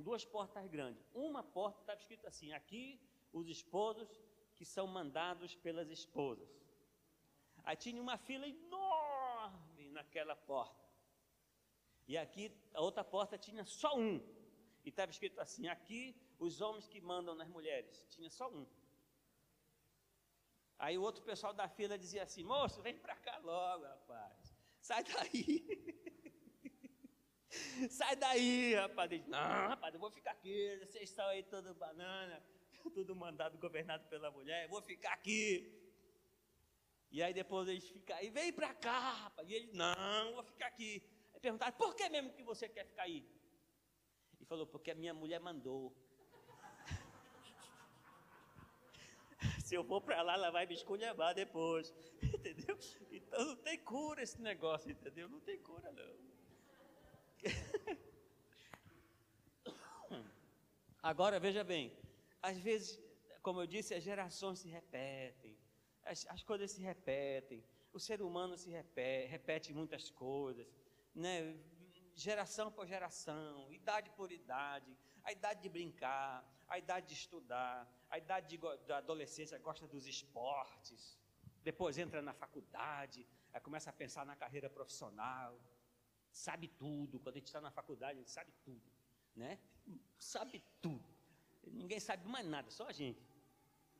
[0.00, 1.06] duas portas grandes.
[1.14, 3.00] Uma porta estava escrito assim: aqui
[3.32, 4.08] os esposos
[4.56, 6.48] que são mandados pelas esposas.
[7.64, 10.88] Aí tinha uma fila enorme naquela porta.
[12.06, 14.20] E aqui a outra porta tinha só um.
[14.84, 18.06] E estava escrito assim: aqui os homens que mandam nas mulheres.
[18.10, 18.66] Tinha só um.
[20.78, 24.54] Aí o outro pessoal da fila dizia assim: moço, vem para cá logo, rapaz.
[24.80, 26.00] Sai daí.
[27.90, 29.10] Sai daí, rapaz.
[29.10, 30.78] Diz, não, rapaz, eu vou ficar aqui.
[30.78, 32.42] Vocês estão aí todo banana,
[32.94, 34.64] tudo mandado, governado pela mulher.
[34.64, 35.76] Eu vou ficar aqui.
[37.10, 39.48] E aí depois eles ficam aí, vem para cá, rapaz.
[39.48, 41.02] E ele, não, vou ficar aqui.
[41.34, 43.28] Aí perguntaram, por que mesmo que você quer ficar aí?
[44.38, 45.92] E falou, porque a minha mulher mandou.
[49.64, 51.92] Se eu for para lá, ela vai me esculhambar depois.
[52.22, 52.78] Entendeu?
[53.10, 55.28] Então não tem cura esse negócio, entendeu?
[55.28, 56.29] Não tem cura, não.
[61.02, 61.96] Agora, veja bem,
[62.42, 62.98] às vezes,
[63.42, 65.56] como eu disse, as gerações se repetem,
[66.04, 70.66] as, as coisas se repetem, o ser humano se repete, repete muitas coisas,
[71.14, 71.56] né?
[72.14, 78.18] geração por geração, idade por idade, a idade de brincar, a idade de estudar, a
[78.18, 81.18] idade de, da adolescência gosta dos esportes,
[81.62, 85.58] depois entra na faculdade, aí começa a pensar na carreira profissional,
[86.30, 87.18] sabe tudo.
[87.20, 88.82] Quando a gente está na faculdade, a gente sabe tudo,
[89.34, 89.58] né?
[90.18, 91.04] Sabe tudo.
[91.66, 93.22] Ninguém sabe mais nada, só a gente,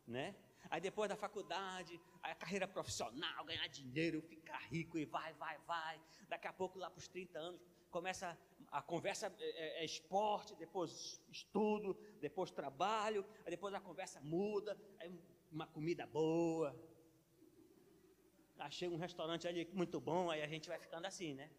[0.07, 0.35] né?
[0.69, 6.01] Aí depois da faculdade, a carreira profissional, ganhar dinheiro, ficar rico e vai, vai, vai.
[6.29, 8.39] Daqui a pouco, lá para os 30 anos, começa
[8.71, 14.79] a conversa é, é, é, esporte, depois estudo, depois trabalho, aí depois a conversa muda,
[15.01, 15.13] aí
[15.51, 16.75] uma comida boa.
[18.59, 21.51] Achei um restaurante ali muito bom, aí a gente vai ficando assim, né?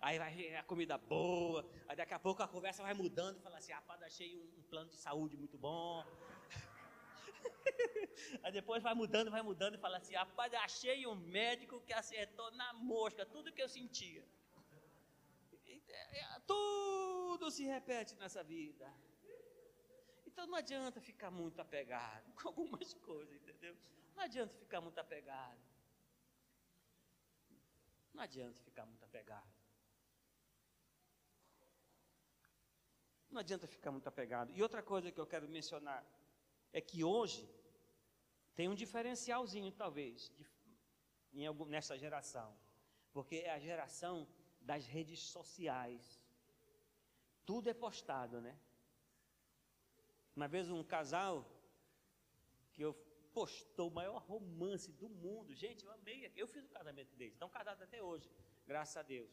[0.00, 3.72] Aí vai a comida boa, aí daqui a pouco a conversa vai mudando, fala assim,
[3.72, 6.04] rapaz, achei um, um plano de saúde muito bom.
[8.44, 12.48] aí depois vai mudando, vai mudando e fala assim, rapaz, achei um médico que acertou
[12.52, 14.24] na mosca tudo que eu sentia.
[15.88, 18.88] É, tudo se repete nessa vida.
[20.26, 23.76] Então não adianta ficar muito apegado com algumas coisas, entendeu?
[24.14, 25.58] Não adianta ficar muito apegado.
[28.14, 29.57] Não adianta ficar muito apegado.
[33.30, 34.52] Não adianta ficar muito apegado.
[34.52, 36.04] E outra coisa que eu quero mencionar
[36.72, 37.48] é que hoje
[38.54, 40.46] tem um diferencialzinho, talvez, de,
[41.32, 42.56] em algum, nessa geração.
[43.12, 44.26] Porque é a geração
[44.60, 46.20] das redes sociais.
[47.44, 48.58] Tudo é postado, né?
[50.34, 51.44] Uma vez um casal
[52.72, 52.94] que eu
[53.32, 55.54] postou o maior romance do mundo.
[55.54, 56.32] Gente, eu amei.
[56.36, 57.34] Eu fiz o casamento deles.
[57.34, 58.30] Estão casados até hoje,
[58.66, 59.30] graças a Deus.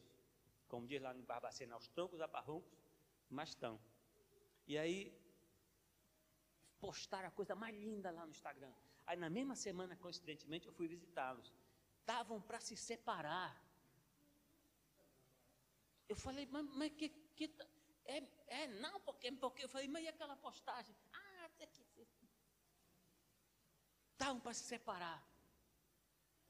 [0.68, 2.85] Como diz lá no Barbacena, aos troncos aparruncos,
[3.28, 3.80] mas estão.
[4.66, 5.12] E aí,
[6.80, 8.72] postaram a coisa mais linda lá no Instagram.
[9.06, 11.52] Aí, na mesma semana, coincidentemente, eu fui visitá-los.
[12.00, 13.52] Estavam para se separar.
[16.08, 17.54] Eu falei, mas, mas que, que.
[18.04, 19.64] É, é, não, porque, porque.
[19.64, 20.94] Eu falei, mas e aquela postagem?
[21.12, 21.84] Ah, até que.
[24.12, 25.20] Estavam para se separar.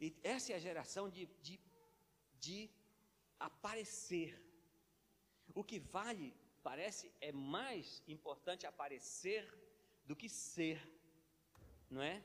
[0.01, 1.59] E essa é a geração de, de,
[2.39, 2.71] de
[3.39, 4.43] aparecer.
[5.55, 6.35] O que vale,
[6.68, 9.42] parece, é mais importante aparecer
[10.05, 10.79] do que ser,
[11.88, 12.16] não é?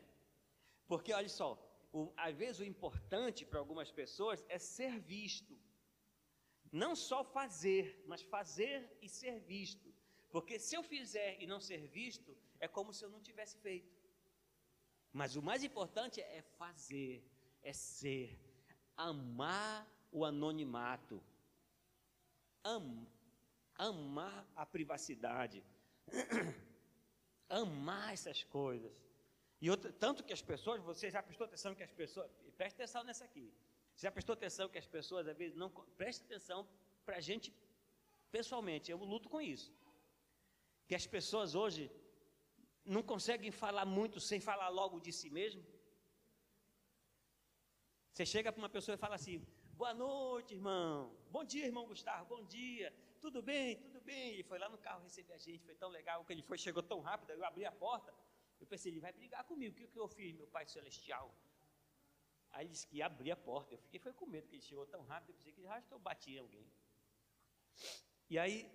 [0.88, 1.50] Porque olha só,
[1.94, 5.56] o, às vezes o importante para algumas pessoas é ser visto.
[6.72, 9.94] Não só fazer, mas fazer e ser visto.
[10.32, 13.96] Porque se eu fizer e não ser visto, é como se eu não tivesse feito.
[15.14, 17.24] Mas o mais importante é fazer,
[17.62, 18.40] é ser,
[18.98, 21.22] amar o anonimato,
[22.64, 23.06] am,
[23.90, 25.64] amar a privacidade,
[27.50, 28.94] amar essas coisas.
[29.60, 33.04] E outra, tanto que as pessoas, você já prestou atenção que as pessoas, preste atenção
[33.04, 33.48] nessa aqui.
[33.96, 35.70] Você já prestou atenção que as pessoas às vezes não
[36.02, 36.68] preste atenção
[37.06, 37.54] para a gente
[38.32, 39.74] pessoalmente, eu luto com isso.
[40.88, 41.84] Que as pessoas hoje
[42.86, 45.64] não conseguem falar muito sem falar logo de si mesmo?
[48.14, 49.38] Você chega para uma pessoa e fala assim:
[49.82, 51.16] Boa noite, irmão.
[51.30, 52.26] Bom dia, irmão Gustavo.
[52.36, 52.94] Bom dia.
[53.22, 53.78] Tudo bem?
[53.78, 54.34] Tudo bem?
[54.34, 55.64] Ele foi lá no carro receber a gente.
[55.64, 57.30] Foi tão legal que ele foi, chegou tão rápido.
[57.30, 58.12] Eu abri a porta.
[58.60, 59.74] Eu pensei, ele vai brigar comigo.
[59.74, 61.34] O que, que eu fiz, meu Pai Celestial?
[62.50, 63.76] Aí ele disse que ia abrir a porta.
[63.76, 65.30] Eu fiquei foi com medo, que ele chegou tão rápido.
[65.30, 66.68] Eu pensei que acho que eu bati em alguém.
[68.28, 68.70] E aí,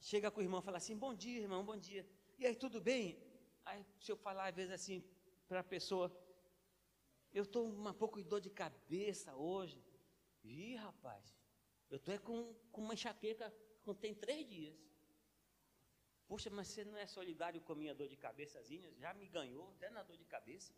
[0.00, 2.08] chega com o irmão e fala assim: Bom dia, irmão, bom dia.
[2.38, 3.22] E aí, tudo bem?
[3.66, 5.04] Aí, se eu falar às vezes assim
[5.46, 6.10] para a pessoa,
[7.32, 9.84] eu estou um pouco de dor de cabeça hoje.
[10.42, 11.36] Ih, rapaz,
[11.90, 13.52] eu estou com, com uma enxaqueca
[13.84, 14.74] que tem três dias.
[16.26, 18.90] Poxa, mas você não é solidário com a minha dor de cabeçazinha?
[18.94, 20.72] Já me ganhou até na dor de cabeça.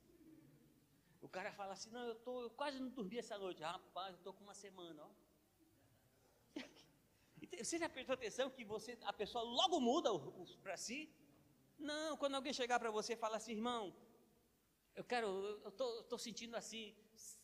[1.21, 3.62] O cara fala assim, não, eu, tô, eu quase não dormi essa noite.
[3.62, 5.11] Rapaz, eu estou com uma semana, ó.
[7.62, 10.11] Você já prestou atenção que você, a pessoa logo muda
[10.62, 11.11] para si?
[11.79, 13.95] Não, quando alguém chegar para você e falar assim, irmão,
[14.95, 15.27] eu quero,
[15.64, 16.97] eu estou sentindo assim,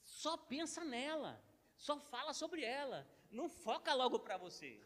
[0.03, 1.43] só pensa nela,
[1.77, 4.81] só fala sobre ela, não foca logo para você,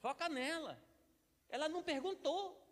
[0.00, 0.80] foca nela.
[1.48, 2.62] Ela não perguntou.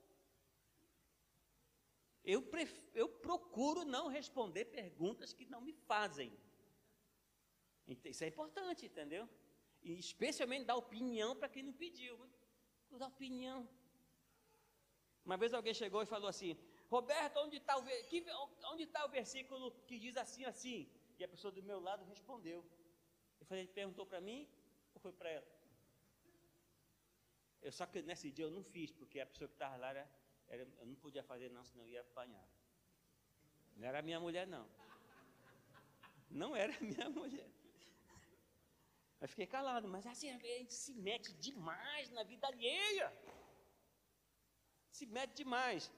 [2.24, 6.32] Eu, pref, eu procuro não responder perguntas que não me fazem.
[7.86, 9.28] Isso é importante, entendeu?
[9.82, 12.18] E especialmente dar opinião para quem não pediu.
[12.92, 13.68] Dar opinião.
[15.24, 16.56] Uma vez alguém chegou e falou assim:
[16.88, 17.84] Roberto, onde está o,
[18.72, 20.88] onde tá o versículo que diz assim, assim?
[21.18, 22.64] E a pessoa do meu lado respondeu.
[23.40, 24.48] Eu falei, ele perguntou para mim
[24.94, 25.46] ou foi para ela?
[27.64, 30.08] Eu, só que nesse dia eu não fiz, porque a pessoa que estava lá era,
[30.48, 32.46] era, eu não podia fazer não, senão eu ia apanhar.
[33.76, 34.66] Não era minha mulher, não.
[36.30, 37.50] Não era minha mulher.
[39.20, 43.10] Eu fiquei calado, mas assim, a gente se mete demais na vida alheia
[44.94, 45.92] se mete demais.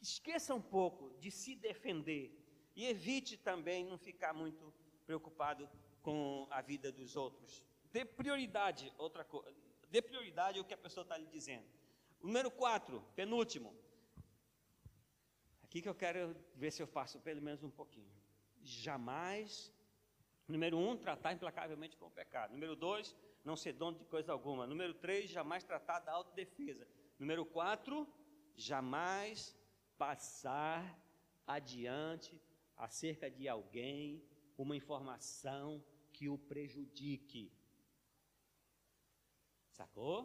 [0.00, 2.32] Esqueça um pouco de se defender
[2.76, 4.72] e evite também não ficar muito
[5.04, 5.68] preocupado
[6.00, 7.64] com a vida dos outros.
[7.92, 9.67] Dê prioridade, outra coisa.
[9.90, 11.66] Dê prioridade ao que a pessoa está lhe dizendo.
[12.20, 13.74] Número 4, penúltimo.
[15.62, 18.10] Aqui que eu quero ver se eu faço pelo menos um pouquinho.
[18.62, 19.72] Jamais,
[20.46, 22.52] número 1, um, tratar implacavelmente com o pecado.
[22.52, 24.66] Número 2, não ser dono de coisa alguma.
[24.66, 26.86] Número 3, jamais tratar da autodefesa.
[27.18, 28.06] Número quatro,
[28.56, 29.56] jamais
[29.96, 30.98] passar
[31.46, 32.40] adiante
[32.76, 34.22] acerca de alguém
[34.56, 37.52] uma informação que o prejudique.
[39.78, 40.18] Sacou?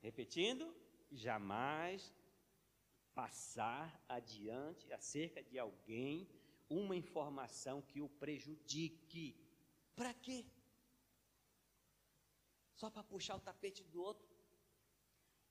[0.00, 0.64] Repetindo,
[1.10, 2.14] jamais
[3.12, 6.28] passar adiante acerca de alguém
[6.70, 9.24] uma informação que o prejudique.
[9.96, 10.46] Para quê?
[12.76, 14.28] Só para puxar o tapete do outro?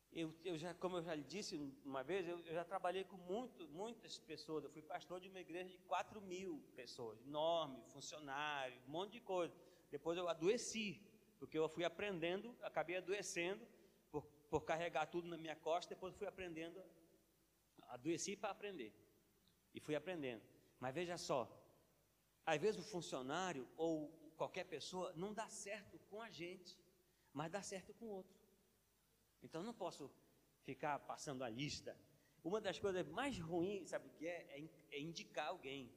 [0.10, 3.17] Eu, eu, já, como eu já lhe disse uma vez, eu, eu, já trabalhei com
[3.17, 4.63] muito, muitas pessoas.
[4.63, 9.19] Eu fui pastor de uma igreja de 4 mil pessoas, enorme, funcionário, um monte de
[9.19, 9.54] coisa.
[9.91, 11.01] Depois eu adoeci,
[11.45, 13.63] porque eu fui aprendendo, acabei adoecendo
[14.10, 15.93] por, por carregar tudo na minha costa.
[15.93, 16.84] Depois fui aprendendo,
[17.89, 18.91] adoeci para aprender.
[19.71, 20.41] E fui aprendendo.
[20.79, 21.41] Mas veja só,
[22.43, 26.79] às vezes o funcionário ou qualquer pessoa não dá certo com a gente,
[27.31, 28.36] mas dá certo com o outro.
[29.43, 30.12] Então não posso
[30.63, 31.95] ficar passando a lista.
[32.43, 34.47] Uma das coisas mais ruins, sabe o que é?
[34.58, 35.93] É, é indicar alguém.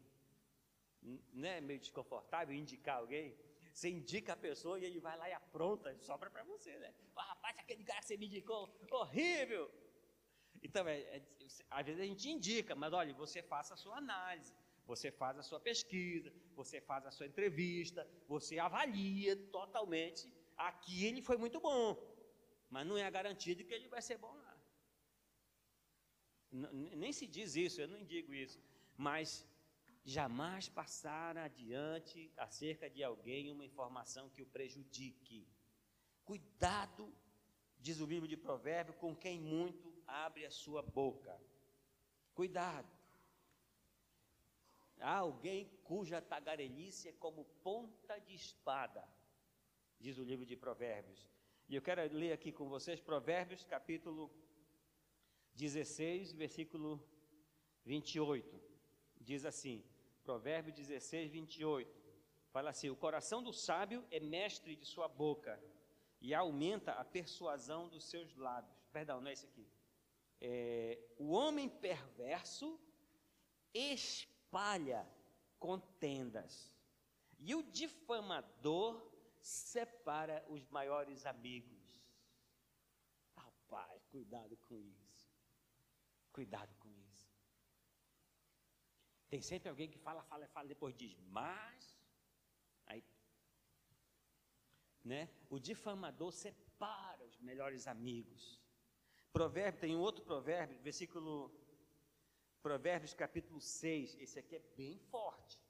[1.32, 3.34] Não é meio desconfortável indicar alguém?
[3.78, 6.92] Você indica a pessoa e ele vai lá e apronta, sobra para você, né?
[7.14, 9.70] Ah, rapaz, aquele cara que você me indicou, horrível!
[10.60, 11.22] Então, é, é,
[11.70, 14.52] às vezes a gente indica, mas olha, você faça a sua análise,
[14.84, 20.24] você faz a sua pesquisa, você faz a sua entrevista, você avalia totalmente.
[20.56, 21.86] Aqui ele foi muito bom,
[22.68, 24.54] mas não é a garantia de que ele vai ser bom lá.
[27.04, 28.60] Nem se diz isso, eu não digo isso,
[28.96, 29.46] mas
[30.04, 35.46] jamais passar adiante acerca de alguém uma informação que o prejudique.
[36.24, 37.12] Cuidado,
[37.78, 41.38] diz o livro de Provérbios, com quem muito abre a sua boca.
[42.34, 42.88] Cuidado.
[45.00, 49.06] Há alguém cuja tagarelice é como ponta de espada,
[50.00, 51.28] diz o livro de Provérbios.
[51.68, 54.30] E eu quero ler aqui com vocês Provérbios capítulo
[55.54, 57.02] 16, versículo
[57.84, 58.67] 28.
[59.30, 59.84] Diz assim:
[60.24, 62.00] Provérbio 16, 28.
[62.50, 65.62] Fala assim: O coração do sábio é mestre de sua boca
[66.18, 68.74] e aumenta a persuasão dos seus lábios.
[68.90, 69.68] Perdão, não é esse aqui.
[70.40, 72.80] É, o homem perverso
[73.74, 75.06] espalha
[75.58, 76.74] contendas
[77.38, 79.12] e o difamador
[79.42, 81.78] separa os maiores amigos.
[83.36, 85.28] Rapaz, cuidado com isso.
[86.32, 86.77] Cuidado isso.
[89.28, 91.98] Tem sempre alguém que fala, fala, fala, depois diz, mas.
[92.86, 93.04] Aí,
[95.04, 95.28] né?
[95.50, 98.60] O difamador separa os melhores amigos.
[99.32, 101.52] Provérbio, tem um outro provérbio, versículo.
[102.62, 104.16] Provérbios capítulo 6.
[104.18, 105.60] Esse aqui é bem forte.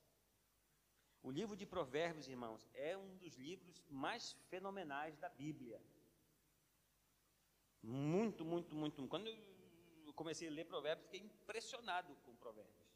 [1.22, 5.82] O livro de Provérbios, irmãos, é um dos livros mais fenomenais da Bíblia.
[7.82, 9.06] Muito, muito, muito.
[9.08, 12.87] Quando eu comecei a ler Provérbios, fiquei impressionado com Provérbios.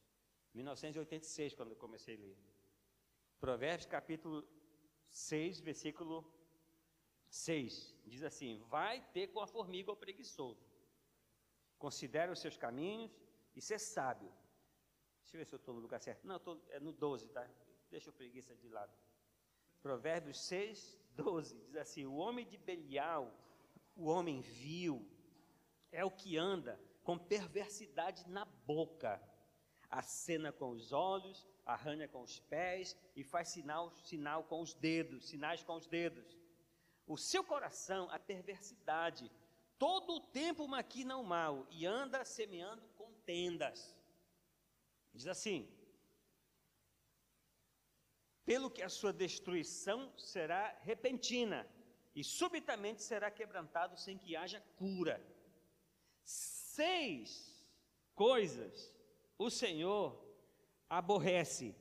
[0.55, 2.37] 1986, quando eu comecei a ler.
[3.41, 4.47] Provérbios capítulo
[5.09, 6.31] 6, versículo
[7.29, 7.95] 6.
[8.05, 10.65] Diz assim: Vai ter com a formiga o preguiçoso.
[11.79, 13.11] Considere os seus caminhos
[13.57, 14.33] e ser sábio.
[15.23, 16.27] Deixa eu ver se eu estou no lugar certo.
[16.27, 17.49] Não, tô, é no 12, tá?
[17.91, 18.93] Deixa o preguiça de lado.
[19.81, 21.59] Provérbios 6, 12.
[21.65, 23.33] Diz assim: O homem de Belial,
[23.97, 25.09] o homem vil,
[25.91, 29.21] é o que anda com perversidade na boca
[29.93, 35.29] acena com os olhos, arranha com os pés e faz sinal, sinal com os dedos,
[35.29, 36.37] sinais com os dedos.
[37.07, 39.31] O seu coração, a perversidade,
[39.79, 43.95] todo o tempo maquina o mal e anda semeando contendas.
[45.13, 45.69] Diz assim:
[48.47, 51.69] pelo que a sua destruição será repentina
[52.15, 55.23] e subitamente será quebrantado sem que haja cura.
[56.25, 57.53] Seis
[58.15, 58.93] coisas
[59.39, 60.23] o Senhor
[60.89, 61.75] aborrece,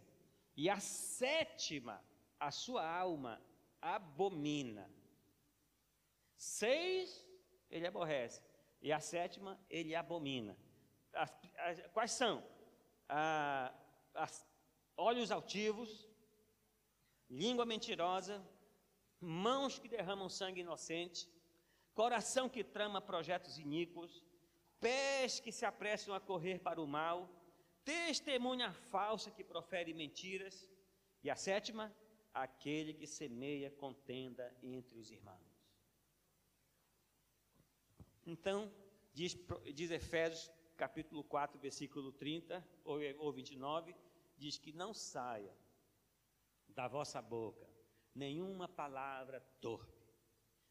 [0.55, 2.03] e a sétima,
[2.39, 3.41] a sua alma
[3.81, 4.89] abomina.
[6.35, 7.27] Seis,
[7.69, 8.41] ele aborrece,
[8.81, 10.57] e a sétima, ele abomina.
[11.13, 12.43] As, as, quais são?
[13.07, 13.73] Ah,
[14.13, 14.47] as,
[14.97, 16.07] olhos altivos,
[17.29, 18.45] língua mentirosa,
[19.19, 21.29] mãos que derramam sangue inocente,
[21.93, 24.23] coração que trama projetos iníquos,
[24.79, 27.29] pés que se apressam a correr para o mal,
[27.83, 30.69] testemunha falsa que profere mentiras,
[31.23, 31.95] e a sétima,
[32.33, 35.51] aquele que semeia contenda entre os irmãos.
[38.25, 38.71] Então,
[39.13, 39.37] diz,
[39.73, 43.95] diz Efésios capítulo 4, versículo 30 ou, ou 29,
[44.37, 45.55] diz que não saia
[46.69, 47.71] da vossa boca
[48.13, 50.03] nenhuma palavra torpe,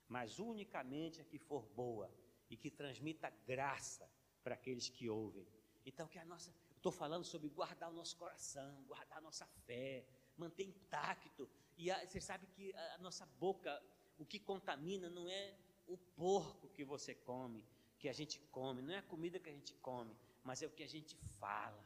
[0.09, 2.13] mas unicamente a que for boa
[2.49, 4.11] e que transmita graça
[4.43, 5.47] para aqueles que ouvem.
[5.85, 10.03] Então, que a nossa, Estou falando sobre guardar o nosso coração, guardar a nossa fé,
[10.35, 11.47] manter intacto.
[11.77, 13.83] E a, você sabe que a, a nossa boca,
[14.19, 15.55] o que contamina não é
[15.87, 17.63] o porco que você come,
[17.99, 20.71] que a gente come, não é a comida que a gente come, mas é o
[20.71, 21.85] que a gente fala,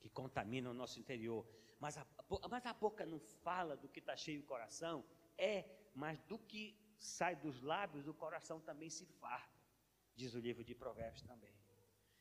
[0.00, 1.46] que contamina o nosso interior.
[1.78, 2.06] Mas a,
[2.48, 5.04] mas a boca não fala do que está cheio o coração,
[5.36, 9.60] é, mas do que sai dos lábios, o coração também se farta,
[10.16, 11.61] diz o livro de Provérbios também.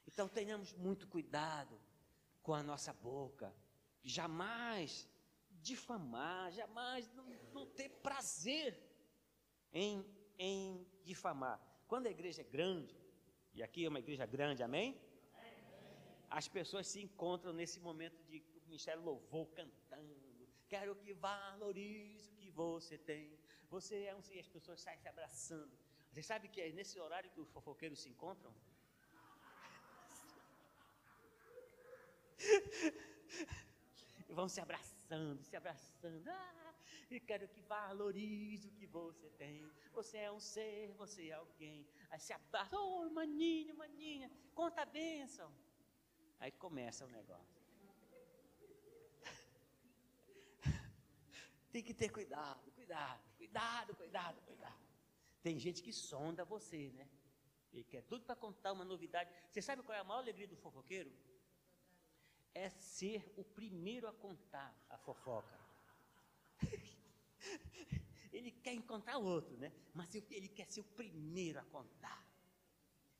[0.07, 1.79] Então tenhamos muito cuidado
[2.43, 3.53] com a nossa boca,
[4.03, 5.07] jamais
[5.61, 8.79] difamar, jamais não, não ter prazer
[9.71, 10.05] em,
[10.37, 11.61] em difamar.
[11.87, 12.99] Quando a igreja é grande,
[13.53, 14.99] e aqui é uma igreja grande, amém?
[16.29, 20.21] As pessoas se encontram nesse momento de Ministério Louvor cantando.
[20.69, 23.37] Quero que valorize o que você tem.
[23.69, 24.21] Você é um.
[24.31, 25.77] E as pessoas saem se abraçando.
[26.09, 28.53] Você sabe que é nesse horário que os fofoqueiros se encontram?
[34.29, 36.25] E vão se abraçando, se abraçando.
[36.29, 36.73] Ah,
[37.09, 39.69] e quero que valorize o que você tem.
[39.91, 41.85] Você é um ser, você é alguém.
[42.09, 45.53] Aí se abraça, oh, maninho, maninha, conta a bênção.
[46.39, 47.61] Aí começa o negócio.
[51.73, 54.81] Tem que ter cuidado, cuidado, cuidado, cuidado, cuidado.
[55.43, 57.05] Tem gente que sonda você, né?
[57.73, 59.29] Ele quer tudo para contar uma novidade.
[59.49, 61.11] Você sabe qual é a maior alegria do fofoqueiro?
[62.53, 65.59] É ser o primeiro a contar a fofoca.
[68.31, 69.71] ele quer encontrar outro, né?
[69.93, 72.27] Mas ele quer ser o primeiro a contar.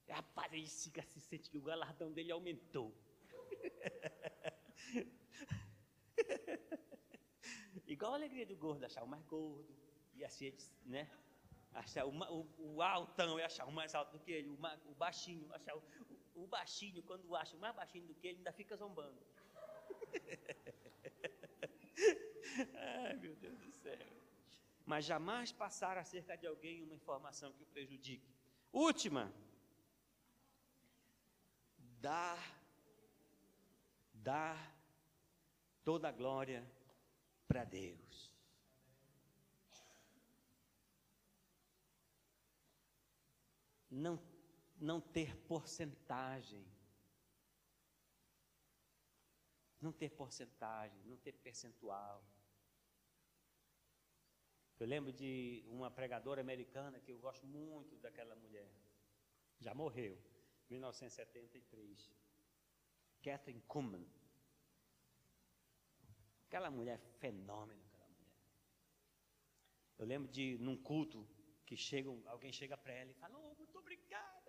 [0.10, 2.94] Rapaz, ele fica se sente que o galardão dele aumentou.
[7.88, 9.74] Igual a alegria do gordo, achar o mais gordo.
[10.14, 10.54] E assim,
[10.86, 11.10] né?
[11.74, 14.96] achar o, o, o altão e achar o mais alto do que ele, o, o
[14.96, 15.84] baixinho, achar o,
[16.44, 19.22] o, baixinho, quando acha mais baixinho do que ele, ainda fica zombando.
[22.76, 24.08] Ai, meu Deus do céu.
[24.86, 28.28] Mas jamais passar acerca de alguém uma informação que o prejudique.
[28.72, 29.32] Última.
[32.00, 32.40] Dar,
[34.14, 34.76] dar
[35.84, 36.64] toda a glória
[37.48, 38.32] para Deus.
[43.92, 44.18] não,
[44.82, 46.66] não ter porcentagem.
[49.80, 52.24] Não ter porcentagem, não ter percentual.
[54.80, 58.72] Eu lembro de uma pregadora americana que eu gosto muito daquela mulher.
[59.60, 60.20] Já morreu,
[60.70, 62.12] 1973.
[63.22, 64.08] Catherine Kuhlman.
[66.48, 68.34] Aquela mulher fenômeno, aquela mulher.
[70.00, 71.28] Eu lembro de num culto
[71.66, 74.41] que chegam, alguém chega para ela e fala, oh, muito obrigada.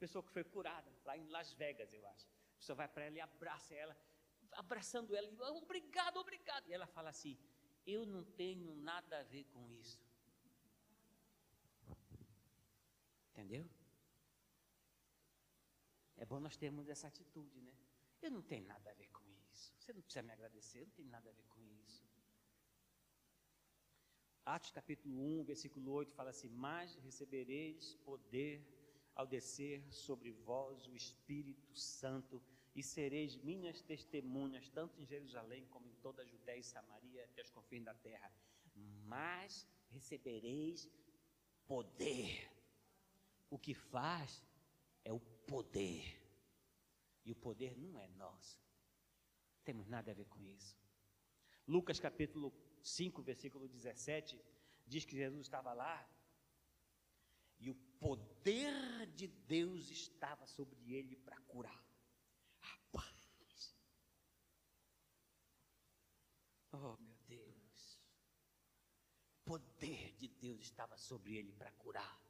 [0.00, 2.26] Pessoa que foi curada, lá em Las Vegas, eu acho.
[2.26, 3.94] A pessoa vai para ela e abraça ela,
[4.52, 6.66] abraçando ela, e obrigado, obrigado.
[6.68, 7.38] E ela fala assim,
[7.86, 10.00] eu não tenho nada a ver com isso.
[13.30, 13.68] Entendeu?
[16.16, 17.74] É bom nós termos essa atitude, né?
[18.22, 19.72] Eu não tenho nada a ver com isso.
[19.78, 22.04] Você não precisa me agradecer, eu não tenho nada a ver com isso.
[24.44, 28.79] Atos capítulo 1, versículo 8 fala assim: Mas recebereis poder
[29.20, 32.42] ao descer sobre vós o Espírito Santo,
[32.74, 37.42] e sereis minhas testemunhas, tanto em Jerusalém como em toda a Judéia e Samaria, até
[37.42, 38.32] os confins da terra.
[39.04, 40.88] Mas recebereis
[41.66, 42.50] poder.
[43.50, 44.42] O que faz
[45.04, 46.16] é o poder.
[47.24, 48.58] E o poder não é nosso.
[49.56, 50.78] Não temos nada a ver com isso.
[51.66, 54.40] Lucas capítulo 5, versículo 17,
[54.86, 56.08] diz que Jesus estava lá
[57.58, 61.84] e o poder de Deus estava sobre ele para curar.
[62.58, 63.76] Rapaz!
[66.72, 68.00] Oh, meu Deus!
[69.40, 72.20] O poder de Deus estava sobre ele para curar.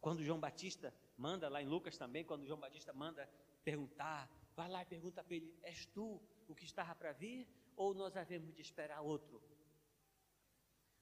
[0.00, 3.28] Quando João Batista manda, lá em Lucas também, quando João Batista manda
[3.62, 7.46] perguntar, vai lá e pergunta para ele: És tu o que estava para vir?
[7.76, 9.40] ou nós havemos de esperar outro?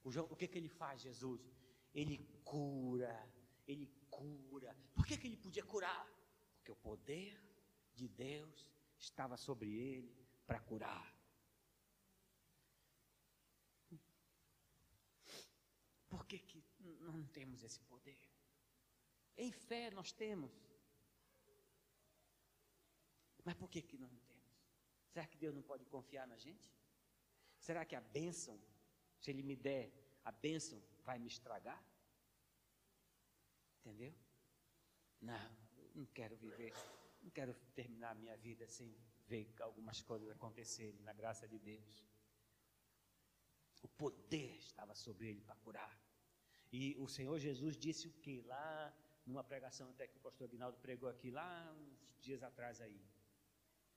[0.02, 1.40] O, João, o que, que ele faz, Jesus?
[1.94, 3.16] Ele cura,
[3.66, 4.76] ele cura.
[4.94, 6.06] Por que, que ele podia curar?
[6.56, 7.40] Porque o poder
[7.94, 11.14] de Deus estava sobre ele para curar.
[16.08, 16.62] Por que, que
[17.00, 18.18] não temos esse poder?
[19.36, 20.52] Em fé nós temos.
[23.44, 24.44] Mas por que, que nós não temos?
[25.12, 26.72] Será que Deus não pode confiar na gente?
[27.58, 28.60] Será que a bênção,
[29.20, 29.92] se Ele me der
[30.24, 31.82] a bênção, vai me estragar?
[33.85, 34.14] Entendeu?
[35.20, 35.57] Não,
[35.95, 36.72] não quero viver,
[37.22, 42.07] não quero terminar a minha vida sem ver algumas coisas acontecerem na graça de Deus.
[43.82, 46.01] O poder estava sobre ele para curar.
[46.72, 48.41] E o Senhor Jesus disse o que?
[48.43, 48.93] Lá
[49.26, 53.01] numa pregação até que o pastor Aguinaldo pregou aqui, lá uns dias atrás aí.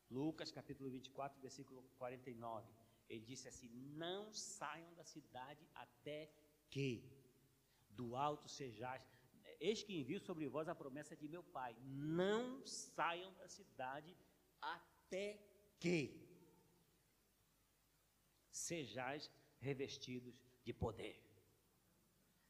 [0.10, 2.70] Lucas capítulo 24, versículo 49.
[3.10, 3.70] Ele disse assim:
[4.04, 6.30] Não saiam da cidade até
[6.70, 7.10] que
[7.90, 9.04] do alto sejais.
[9.60, 11.76] Eis que envio sobre vós a promessa de meu Pai.
[11.82, 14.16] Não saiam da cidade
[14.62, 15.40] até
[15.80, 16.28] que
[18.52, 21.24] sejais revestidos de poder.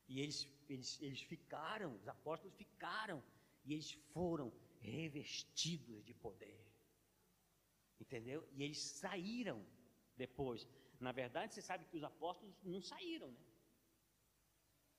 [0.08, 3.24] E eles, eles, eles ficaram, os apóstolos ficaram,
[3.66, 6.60] e eles foram revestidos de poder.
[8.00, 8.48] Entendeu?
[8.54, 9.66] E eles saíram
[10.16, 10.68] depois.
[11.00, 13.47] Na verdade, você sabe que os apóstolos não saíram, né?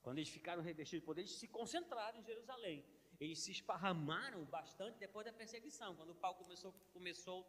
[0.02, 2.84] Quando eles ficaram revestidos de poder, eles se concentraram em Jerusalém.
[3.20, 5.94] Eles se esparramaram bastante depois da perseguição.
[5.96, 7.46] Quando o pau começou, começou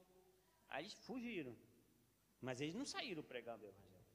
[0.69, 1.55] Aí eles fugiram.
[2.41, 4.05] Mas eles não saíram pregando o evangelho.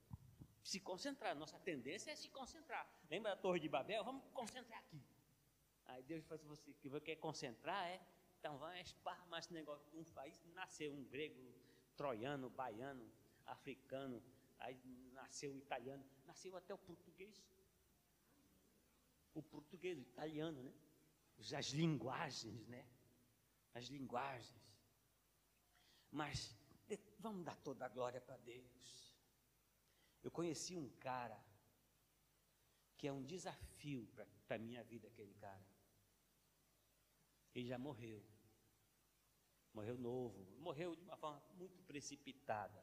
[0.62, 1.34] Se concentrar.
[1.36, 2.88] Nossa tendência é se concentrar.
[3.10, 4.02] Lembra da Torre de Babel?
[4.04, 5.02] Vamos concentrar aqui.
[5.86, 8.00] Aí Deus faz você que quer concentrar, é?
[8.38, 9.86] Então vai esparramar esse negócio.
[9.92, 11.42] Um país nasceu um grego,
[11.96, 13.06] troiano, baiano,
[13.44, 14.22] africano,
[14.58, 14.76] aí
[15.12, 17.42] nasceu o italiano, nasceu até o português.
[19.34, 20.72] O português, o italiano, né?
[21.56, 22.86] As linguagens, né?
[23.74, 24.62] As linguagens.
[26.10, 26.56] Mas
[27.18, 29.14] vamos dar toda a glória para Deus.
[30.22, 31.38] Eu conheci um cara
[32.96, 34.08] que é um desafio
[34.46, 35.66] para a minha vida, aquele cara.
[37.54, 38.24] Ele já morreu.
[39.72, 40.44] Morreu novo.
[40.58, 42.82] Morreu de uma forma muito precipitada.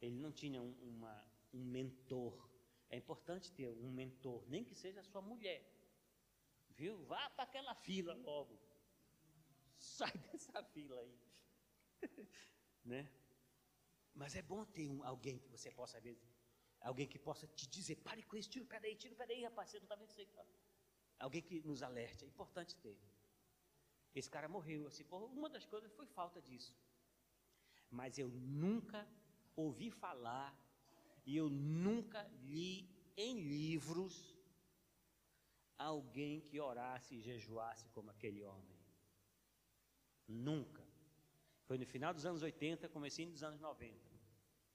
[0.00, 2.48] Ele não tinha um, uma, um mentor.
[2.90, 5.64] É importante ter um mentor, nem que seja a sua mulher.
[6.70, 6.98] Viu?
[7.04, 8.58] Vá para aquela fila logo.
[9.78, 11.18] Sai dessa fila aí.
[12.84, 13.08] né?
[14.14, 16.18] Mas é bom ter um, alguém que você possa ver,
[16.80, 19.26] alguém que possa te dizer, pare com isso, tira o pé daí, tira o pé
[19.26, 20.28] daí, rapaz, você não está vendo isso aí.
[21.18, 22.98] Alguém que nos alerte, é importante ter.
[24.14, 26.74] Esse cara morreu, assim, uma das coisas foi falta disso.
[27.90, 29.06] Mas eu nunca
[29.54, 30.56] ouvi falar
[31.30, 34.36] e eu nunca li em livros
[35.78, 38.76] alguém que orasse e jejuasse como aquele homem.
[40.26, 40.84] Nunca.
[41.66, 43.96] Foi no final dos anos 80, comecinho dos anos 90.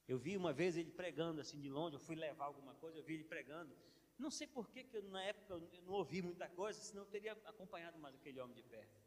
[0.07, 3.03] Eu vi uma vez ele pregando assim de longe, eu fui levar alguma coisa, eu
[3.03, 3.75] vi ele pregando.
[4.17, 7.09] Não sei por que, que eu, na época eu não ouvi muita coisa, senão eu
[7.09, 8.97] teria acompanhado mais aquele homem de perto.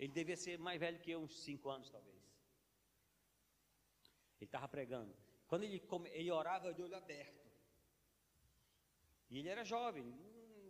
[0.00, 2.16] Ele devia ser mais velho que eu, uns cinco anos talvez.
[4.40, 5.14] Ele estava pregando.
[5.48, 5.82] Quando ele,
[6.12, 7.48] ele orava de olho aberto.
[9.30, 10.04] E ele era jovem,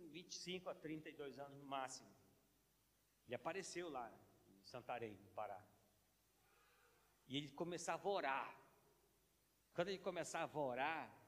[0.09, 2.09] 25 a 32 anos no máximo.
[3.27, 4.11] Ele apareceu lá
[4.47, 5.63] em Santarém, no Pará.
[7.27, 8.59] E ele começava a orar.
[9.73, 11.19] Quando ele começava a orar,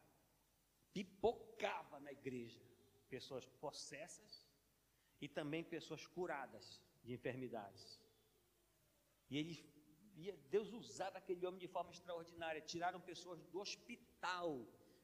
[0.94, 2.62] pipocava na igreja
[3.10, 4.48] pessoas possessas
[5.20, 8.02] e também pessoas curadas de enfermidades.
[9.30, 9.71] E ele
[10.22, 12.62] via Deus usava aquele homem de forma extraordinária.
[12.74, 14.50] Tiraram pessoas do hospital,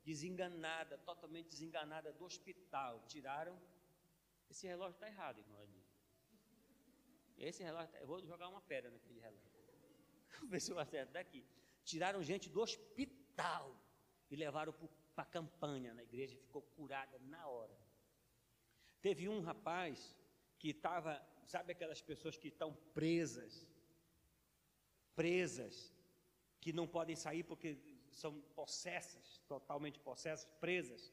[0.10, 2.94] desenganada, totalmente desenganada do hospital.
[3.14, 3.56] Tiraram.
[4.52, 5.68] Esse relógio está errado, irmão.
[7.38, 9.52] Esse relógio, tá, eu vou jogar uma pedra naquele relógio.
[10.34, 11.46] Vamos ver se eu acerto daqui.
[11.84, 13.76] Tiraram gente do hospital
[14.30, 14.74] e levaram
[15.16, 17.76] para a campanha na igreja e ficou curada na hora.
[19.02, 20.16] Teve um rapaz
[20.58, 23.68] que estava, sabe aquelas pessoas que estão presas,
[25.20, 25.76] presas,
[26.62, 27.70] que não podem sair porque
[28.12, 31.12] são possessas, totalmente possessas, presas.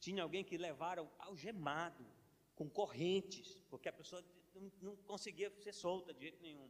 [0.00, 2.04] Tinha alguém que levaram algemado,
[2.56, 4.22] com correntes, porque a pessoa
[4.54, 6.68] não, não conseguia ser solta de jeito nenhum.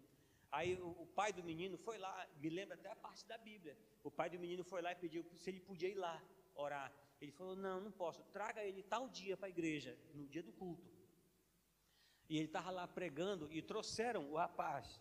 [0.50, 3.76] Aí o, o, pai do menino foi lá, me lembra até a parte da Bíblia.
[4.02, 6.22] O pai do menino foi lá e pediu se ele podia ir lá
[6.54, 6.92] orar.
[7.20, 8.22] Ele falou: Não, não posso.
[8.24, 10.88] Traga ele tal dia para a igreja, no dia do culto.
[12.28, 15.00] E ele estava lá pregando e trouxeram o rapaz.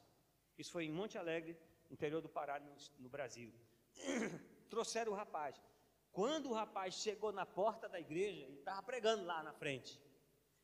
[0.57, 1.57] Isso foi em Monte Alegre,
[1.93, 3.53] interior do Pará, no, no Brasil.
[4.73, 5.61] trouxeram o rapaz.
[6.11, 10.01] Quando o rapaz chegou na porta da igreja, ele estava pregando lá na frente.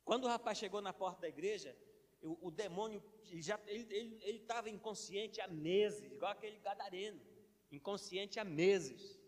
[0.03, 1.77] Quando o rapaz chegou na porta da igreja,
[2.21, 7.21] o, o demônio já ele estava inconsciente há meses, igual aquele gadareno,
[7.71, 9.19] inconsciente há meses.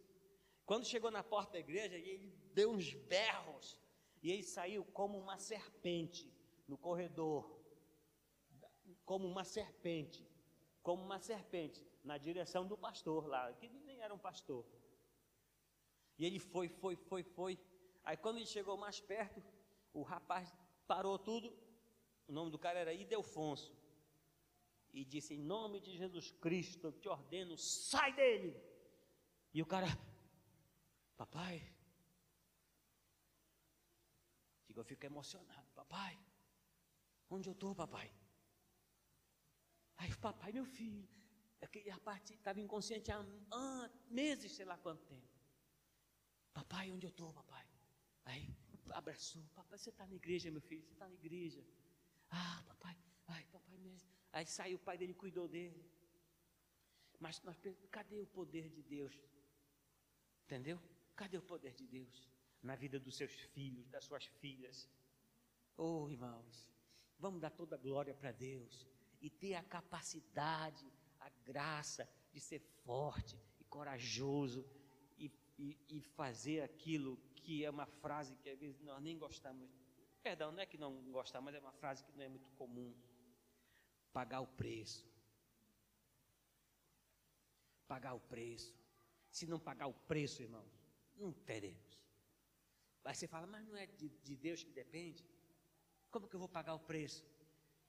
[0.65, 3.79] Quando chegou na porta da igreja, ele deu uns berros
[4.23, 6.33] e ele saiu como uma serpente
[6.67, 7.59] no corredor,
[9.05, 10.27] como uma serpente,
[10.81, 14.65] como uma serpente na direção do pastor lá, que nem era um pastor.
[16.17, 17.59] E ele foi, foi, foi, foi.
[18.03, 19.43] Aí quando ele chegou mais perto,
[19.93, 20.53] o rapaz
[20.87, 21.55] parou tudo
[22.31, 23.75] o nome do cara era Idelfonso.
[24.93, 28.55] E disse: Em nome de Jesus Cristo, eu te ordeno, sai dele.
[29.53, 29.87] E o cara,
[31.17, 31.61] papai,
[34.73, 36.17] eu fico emocionado, papai,
[37.29, 38.09] onde eu estou, papai?
[39.97, 41.07] Aí, papai, meu filho,
[41.61, 45.27] aquele rapaz estava inconsciente há meses, sei lá quanto tempo.
[46.53, 47.65] Papai, onde eu estou, papai?
[48.25, 48.53] Aí,
[48.89, 51.63] abraçou, papai, você está na igreja, meu filho, você está na igreja.
[52.29, 52.97] Ah, papai,
[53.27, 54.09] ai, papai mesmo.
[54.33, 55.85] Aí saiu o pai dele cuidou dele.
[57.19, 57.55] Mas nós
[57.91, 59.13] cadê o poder de Deus?
[60.45, 60.81] Entendeu?
[61.15, 62.29] Cadê o poder de Deus
[62.63, 64.89] na vida dos seus filhos, das suas filhas?
[65.77, 66.67] Oh, irmãos,
[67.19, 68.87] vamos dar toda a glória para Deus
[69.21, 70.91] e ter a capacidade,
[71.21, 74.65] a graça de ser forte e corajoso
[75.17, 79.69] e, e, e fazer aquilo que é uma frase que às vezes nós nem gostamos
[80.21, 82.93] Perdão, não é que não gostar, mas é uma frase que não é muito comum.
[84.13, 85.09] Pagar o preço.
[87.87, 88.73] pagar o preço.
[89.29, 90.73] Se não pagar o preço, irmãos,
[91.17, 91.91] não teremos.
[93.03, 95.25] Aí você fala, mas não é de, de Deus que depende?
[96.09, 97.25] Como que eu vou pagar o preço?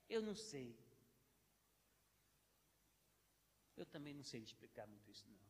[0.09, 0.77] Eu não sei.
[3.77, 5.41] Eu também não sei explicar muito isso, não.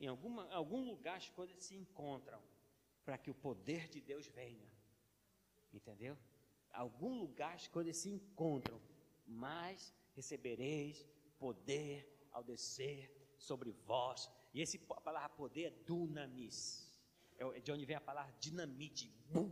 [0.00, 2.40] Em alguma, algum lugar as coisas se encontram
[3.04, 4.70] para que o poder de Deus venha.
[5.72, 6.16] Entendeu?
[6.70, 8.80] Algum lugar as coisas se encontram,
[9.26, 11.04] mas recebereis
[11.38, 14.30] poder ao descer sobre vós.
[14.52, 16.88] E esse, a palavra poder é dunamis.
[17.36, 19.08] É, é de onde vem a palavra dinamite.
[19.30, 19.50] Bum.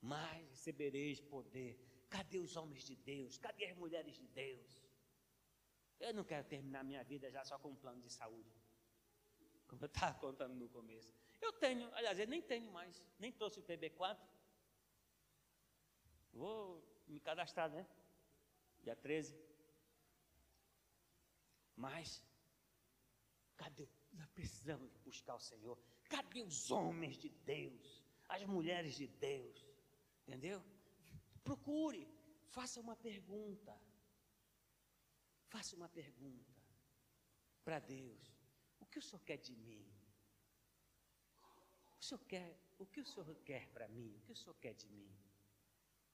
[0.00, 1.78] Mas recebereis poder.
[2.08, 3.38] Cadê os homens de Deus?
[3.38, 4.83] Cadê as mulheres de Deus?
[6.06, 8.52] Eu não quero terminar minha vida já só com um plano de saúde.
[9.66, 11.10] Como eu estava contando no começo.
[11.40, 14.18] Eu tenho, aliás, eu nem tenho mais, nem trouxe o PB4.
[16.32, 16.60] Vou
[17.06, 17.86] me cadastrar, né?
[18.82, 19.34] Dia 13.
[21.74, 22.22] Mas,
[23.56, 23.88] cadê?
[24.12, 25.78] Nós precisamos buscar o Senhor.
[26.08, 28.04] Cadê os homens de Deus?
[28.28, 29.66] As mulheres de Deus?
[30.26, 30.62] Entendeu?
[31.42, 32.06] Procure,
[32.50, 33.74] faça uma pergunta.
[35.54, 36.52] Faça uma pergunta
[37.64, 38.22] para Deus.
[38.80, 39.86] O que o Senhor quer de mim?
[42.00, 44.10] O Senhor quer, o que o Senhor quer para mim?
[44.16, 45.08] O que o Senhor quer de mim?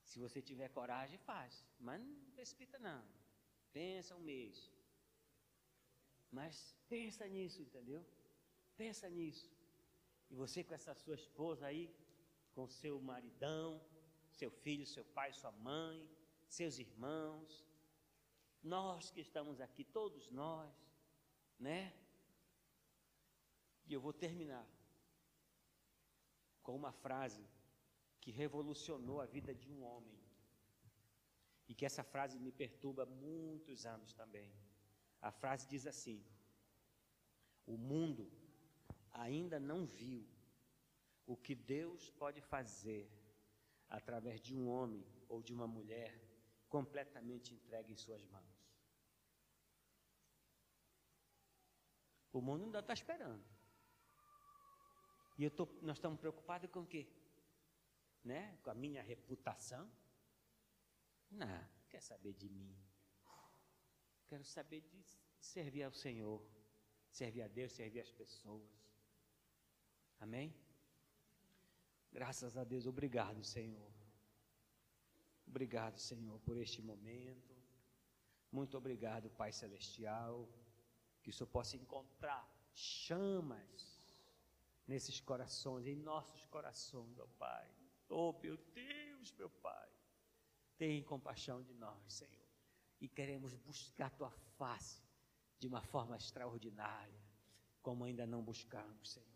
[0.05, 1.65] Se você tiver coragem, faz.
[1.79, 3.03] Mas não precipita não.
[3.73, 4.71] Pensa um mês.
[6.31, 8.05] Mas pensa nisso, entendeu?
[8.77, 9.51] Pensa nisso.
[10.31, 11.91] E você com essa sua esposa aí,
[12.55, 13.81] com seu maridão,
[14.41, 16.07] seu filho, seu pai, sua mãe,
[16.47, 17.70] seus irmãos,
[18.63, 20.73] nós que estamos aqui, todos nós,
[21.59, 21.93] né?
[23.87, 24.67] E eu vou terminar
[26.63, 27.45] com uma frase
[28.21, 30.19] que revolucionou a vida de um homem.
[31.69, 34.53] E que essa frase me perturba muitos anos também.
[35.23, 36.25] A frase diz assim:
[37.67, 38.31] O mundo
[39.13, 40.27] ainda não viu
[41.27, 43.11] o que Deus pode fazer
[43.89, 46.30] através de um homem ou de uma mulher
[46.71, 48.61] completamente entregue em suas mãos.
[52.33, 53.45] O mundo ainda está esperando.
[55.37, 57.09] E tô, nós estamos preocupados com o quê?
[58.23, 58.57] Né?
[58.63, 59.91] Com a minha reputação?
[61.31, 62.77] Não, quer saber de mim.
[64.29, 65.05] Quero saber de
[65.41, 66.41] servir ao Senhor,
[67.11, 68.71] servir a Deus, servir as pessoas.
[70.21, 70.55] Amém?
[72.13, 74.00] Graças a Deus, obrigado, Senhor.
[75.51, 77.57] Obrigado, Senhor, por este momento.
[78.53, 80.49] Muito obrigado, Pai Celestial.
[81.21, 84.01] Que o Senhor possa encontrar chamas
[84.87, 87.69] nesses corações, em nossos corações, ó Pai.
[88.09, 89.91] Oh, meu Deus, meu Pai.
[90.79, 92.49] Tem compaixão de nós, Senhor.
[93.01, 95.03] E queremos buscar Tua face
[95.59, 97.21] de uma forma extraordinária,
[97.83, 99.29] como ainda não buscamos, Senhor.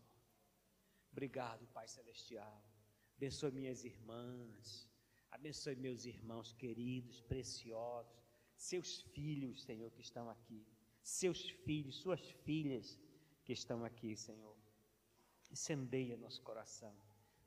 [1.11, 2.63] Obrigado, Pai Celestial.
[3.17, 4.94] Abençoe minhas irmãs.
[5.35, 8.23] Abençoe meus irmãos queridos, preciosos.
[8.55, 10.65] Seus filhos, Senhor, que estão aqui.
[11.03, 12.97] Seus filhos, suas filhas
[13.43, 14.55] que estão aqui, Senhor.
[15.51, 16.95] Incendeia nosso coração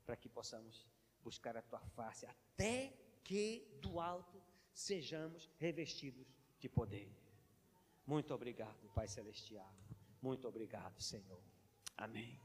[0.05, 0.87] para que possamos
[1.23, 4.39] buscar a tua face até que do alto
[4.71, 6.27] sejamos revestidos
[6.59, 7.11] de poder.
[8.05, 9.73] Muito obrigado, Pai Celestial.
[10.21, 11.43] Muito obrigado, Senhor.
[11.97, 12.39] Amém.